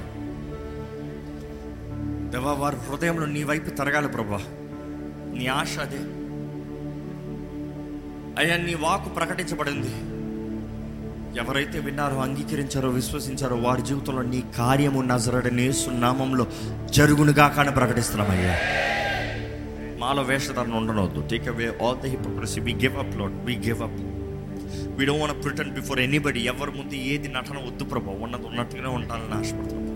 దేవా 2.31 2.53
వారి 2.53 2.75
హృదయంలో 2.75 3.25
నీ 3.25 3.43
వైపు 3.43 3.69
తరగాలి 3.69 4.07
ప్రభా. 4.07 4.41
నీ 5.37 5.47
ఆశ 5.47 5.79
అదే. 5.79 5.97
అయ్యా 8.41 8.57
నీ 8.57 8.73
వాకు 8.73 9.09
ప్రకటించబడింది. 9.09 10.12
ఎవరైతే 11.37 11.79
విన్నారో 11.79 12.15
అంగీకరించారో 12.15 12.89
విశ్వసించారో 12.89 13.55
వారి 13.55 13.81
జీవితంలో 13.81 14.21
నీ 14.23 14.43
కార్యము 14.57 15.01
నజరడని 15.01 15.73
నామంలో 15.89 16.47
జరుగునుగా 16.91 17.47
కానీ 17.47 17.71
ప్రకటిస్తున్నామయ్యా. 17.71 18.55
మాలో 19.99 20.21
వేషధారణ 20.21 20.73
ఉండనవద్దు 20.73 21.27
take 21.31 21.47
away 21.47 21.77
all 21.85 21.97
the 21.97 22.05
hypocrisy 22.05 22.61
we 22.61 22.73
give 22.73 22.97
up 22.97 23.17
load 23.17 23.45
we 23.45 23.55
give 23.57 23.81
up 23.81 23.97
we 24.97 25.05
don't 25.05 25.23
want 25.23 25.43
pretend 25.43 25.73
before 25.73 25.99
anybody 25.99 26.39
ఎవరి 26.41 26.71
ముందు 26.71 26.93
ఏది 26.93 27.27
నటన 27.27 27.57
వద్దు 27.67 27.83
ప్రభా. 27.83 28.11
ఉన్నది 28.19 28.45
ఉన్నట్టుగానే 28.45 28.89
ఉండాలని 28.89 29.33
ఆశపడుతున్నాం. 29.33 29.89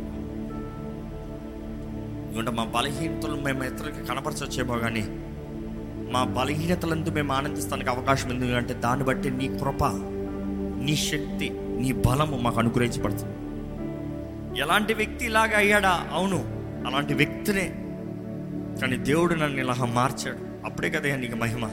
ఎందుకంటే 2.28 2.52
మా 2.52 2.66
బలహీనతలు 2.66 3.36
మేము 3.42 3.64
ఇతరులకి 3.64 4.06
కనపరచొచ్చేమో 4.06 4.78
కానీ 4.78 5.04
మా 6.12 6.24
బలహీనతలందు 6.24 7.10
మేము 7.10 7.34
ఆనందిస్తానికి 7.34 7.90
అవకాశం 7.90 8.30
ఎందుకంటే 8.30 8.74
దాన్ని 8.74 9.06
బట్టి 9.06 9.32
నీ 9.32 9.48
కృప 9.60 9.84
నీ 10.78 10.96
శక్తి 10.96 11.50
నీ 11.50 11.92
బలము 11.92 12.38
మాకు 12.38 12.60
అనుగ్రహించబడుతుంది. 12.60 13.34
ఎలాంటి 14.60 14.94
వ్యక్తి 14.94 15.26
ఇలాగా 15.26 15.58
అయ్యాడా? 15.58 16.08
అవును 16.12 16.38
అలాంటి 16.88 17.14
వ్యక్తినే 17.14 17.74
కానీ 18.82 18.98
దేవుడు 18.98 19.36
నన్ను 19.36 19.60
ఇలా 19.60 19.74
మార్చాడు. 19.86 20.66
అప్పుడే 20.66 20.90
కదా 20.90 21.16
నీకు 21.16 21.36
మహిమ. 21.36 21.70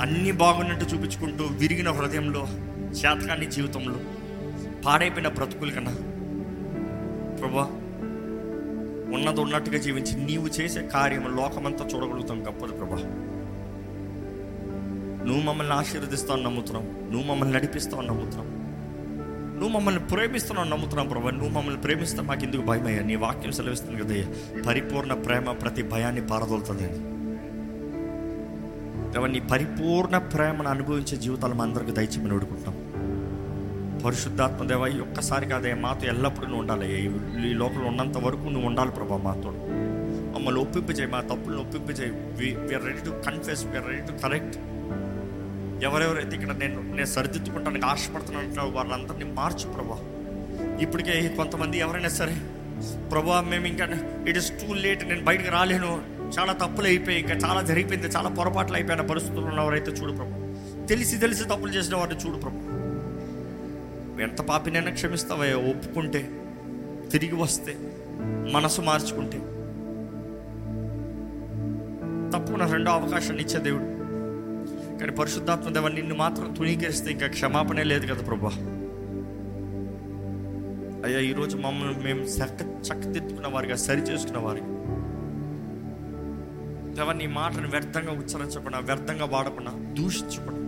అన్నీ 0.00 0.32
బాగున్నట్టు 0.32 0.84
చూపించుకుంటూ 0.84 1.44
విరిగిన 1.44 1.90
హృదయంలో 1.90 2.46
శాతకాన్ని 2.94 3.50
జీవితంలో 3.50 3.94
పాడైపోయిన 4.86 5.28
బ్రతుకులు 5.28 5.70
కన్నా 5.70 5.92
ప్రభా 7.36 7.62
ఉన్నది 9.14 9.40
ఉన్నట్టుగా 9.40 9.78
జీవించి 9.78 10.24
నీవు 10.24 10.46
చేసే 10.46 10.82
కార్యం 10.82 11.36
లోకమంతా 11.36 11.84
చూడగలుగుతాం 11.84 12.46
గొప్పది 12.46 12.72
ప్రభా. 12.72 12.96
నువ్వు 15.24 15.42
మమ్మల్ని 15.42 15.74
ఆశీర్వదిస్తావు 15.74 16.40
నమ్ముతున్నాం. 16.40 16.84
నువ్వు 17.12 17.30
మమ్మల్ని 17.30 17.54
నడిపిస్తావు 17.54 18.02
నమ్ముతున్నాం. 18.02 18.46
నువ్వు 19.60 19.68
మమ్మల్ని 19.68 20.00
ప్రేమిస్తున్నావు 20.00 20.68
నమ్ముతున్నాం 20.68 21.08
ప్రభా. 21.08 21.30
నువ్వు 21.30 21.48
మమ్మల్ని 21.48 21.80
ప్రేమిస్తా 21.80 22.22
మాకు 22.22 22.44
ఎందుకు 22.44 22.62
భయమయ్యా? 22.62 23.02
నీ 23.02 23.14
వాక్యం 23.14 23.52
సెలవిస్తుంది 23.52 24.02
కదయ్యా 24.02 24.26
పరిపూర్ణ 24.62 25.14
ప్రేమ 25.14 25.52
ప్రతి 25.52 25.82
భయాన్ని 25.82 26.26
పారదోలుతుందండి 26.26 27.18
దేవా 29.12 29.26
నీ 29.26 29.40
పరిపూర్ణ 29.40 30.18
ప్రేమను 30.18 30.68
అనుభవించే 30.68 31.16
జీవితాలు 31.16 31.54
మా 31.54 31.64
అందరికీ 31.64 31.92
దయచేమని 31.92 32.32
వేడుకుంటాం 32.32 32.74
పరిశుద్ధాత్మ 34.04 34.64
దేవ 34.64 34.82
ఒక్కసారి 35.00 35.46
కాదే 35.46 35.74
మాతో 35.74 36.06
ఎల్లప్పుడూ 36.06 36.46
నువ్వు 36.46 36.60
ఉండాలి 36.60 37.04
ఈ- 37.04 37.50
ఈ 37.50 37.54
లోకంలో 37.54 37.86
ఉన్నంత 37.86 38.18
వరకు 38.18 38.40
నువ్వు 38.40 38.66
ఉండాలి 38.66 38.90
ప్రభా 38.90 39.16
మాతో. 39.16 39.50
మమ్మల్ని 40.34 40.60
ఒప్పింపజేయి 40.60 41.10
మా 41.10 41.20
తప్పులను 41.20 41.60
ఒప్పింపజేయి. 41.60 42.10
We're 42.10 42.84
ready 42.84 42.98
to 42.98 43.10
confess 43.10 43.66
we're 43.66 43.86
ready 43.86 43.98
to 43.98 44.12
correct 44.22 44.58
ఎవరెవరైతే 45.82 46.36
ఇక్కడ 46.36 46.56
నేను 46.56 46.82
నేను 46.82 47.06
సరిదిద్దుకుంటానికి 47.06 47.86
ఆశపడుతున్నాను 47.86 48.70
వాళ్ళందరినీ 48.70 49.32
మార్చు 49.32 49.72
ప్రభా. 49.72 49.98
ఇప్పటికే 50.80 51.28
కొంతమంది 51.36 51.78
ఎవరైనా 51.78 52.08
సరే 52.08 52.36
ప్రభా 53.10 53.40
మేము 53.40 53.66
ఇంకా 53.66 53.88
ఇట్ 54.28 54.38
ఇస్ 54.38 54.52
టూ 54.52 54.74
లేట్ 54.74 55.08
నేను 55.08 55.24
బయటకు 55.24 55.50
రాలేను. 55.50 56.02
చాలా 56.38 56.52
తప్పులు 56.52 56.86
అయిపోయి 56.86 57.18
ఇంకా 57.18 57.34
చాలా 57.34 57.62
జరిగిపోయింది 57.62 58.06
చాలా 58.06 58.28
పొరపాట్లు 58.28 58.76
అయిపోయిన 58.76 59.00
పరిస్థితులు 59.00 59.46
ఉన్నవారైతే 59.46 59.90
చూడు 59.90 60.12
ప్రభు. 60.12 60.86
తెలిసి 60.86 61.18
తెలిసి 61.18 61.44
తప్పులు 61.44 61.72
చేసిన 61.72 61.96
వారిని 61.96 62.20
చూడు 62.20 62.36
ప్రభు. 62.36 62.78
ఎంత 64.22 64.40
పాపినైనా 64.40 64.90
క్షమిస్తావయ్యా 64.90 65.56
ఒప్పుకుంటే 65.56 66.30
తిరిగి 67.12 67.34
వస్తే 67.34 67.76
మనసు 68.52 68.80
మార్చుకుంటే. 68.80 69.38
తప్పున 72.30 72.72
రెండో 72.72 72.90
అవకాశాన్ని 72.90 73.42
ఇచ్చే 73.42 73.60
దేవుడు. 73.60 73.97
కానీ 75.00 75.12
పరిశుద్ధాత్మ 75.12 75.68
దేవ 75.70 75.88
నిన్ను 75.88 76.14
మాత్రం 76.14 76.54
తుణీకరిస్తే 76.54 77.10
ఇంకా 77.10 77.26
క్షమాపణే 77.26 77.84
లేదు 77.84 78.06
కదా 78.06 78.22
ప్రభా. 78.22 78.50
అయ్యా 81.04 81.20
ఈరోజు 81.20 81.56
మమ్మల్ని 81.56 82.04
మేము 82.04 82.20
చక్క 82.20 82.62
చక్కదిద్దుకున్న 82.62 83.46
వారిగా 83.46 83.76
సరి 83.76 84.00
చేసుకున్న 84.00 84.38
వారిగా. 84.38 84.66
దేవ 86.94 87.12
నీ 87.12 87.26
మాటను 87.26 87.68
వ్యర్థంగా 87.68 88.12
ఉచ్చరించకుండా 88.12 88.78
వ్యర్థంగా 88.78 89.24
వాడకుండా 89.24 89.70
దూషించకుండా 89.92 90.58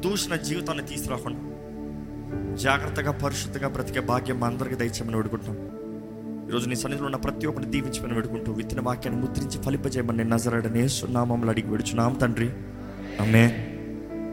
దూషణ 0.00 0.34
జీవితాన్ని 0.34 0.86
తీసుకురాకుండా 0.86 1.40
జాగ్రత్తగా 2.54 3.12
పరిశుద్ధంగా 3.12 3.68
బ్రతికే 3.68 4.00
భాగ్యం 4.00 4.40
మా 4.40 4.46
అందరికీ 4.46 4.74
దయచేయమని 4.74 5.16
వేడుకుంటాం 5.16 5.56
ఈరోజు 6.48 6.68
నీ 6.68 6.76
సన్నిధిలో 6.76 7.04
ఉన్న 7.04 7.16
ప్రతి 7.16 7.46
ఒక్కరిని 7.46 7.70
దీవించమని 7.70 8.14
వేడుకుంటూ 8.14 8.52
విత్తిన 8.52 8.80
వాక్యాన్ని 8.80 9.22
ముద్రించి 9.22 9.62
ఫలింపజేయమని 9.62 10.24
నజరడనే 10.24 10.88
సున్నామములు 10.88 11.50
అడిగి 11.50 11.68
విడుచున్నాం. 11.68 12.14
తండ్రి 12.14 12.50
అమ్మే 13.20 13.44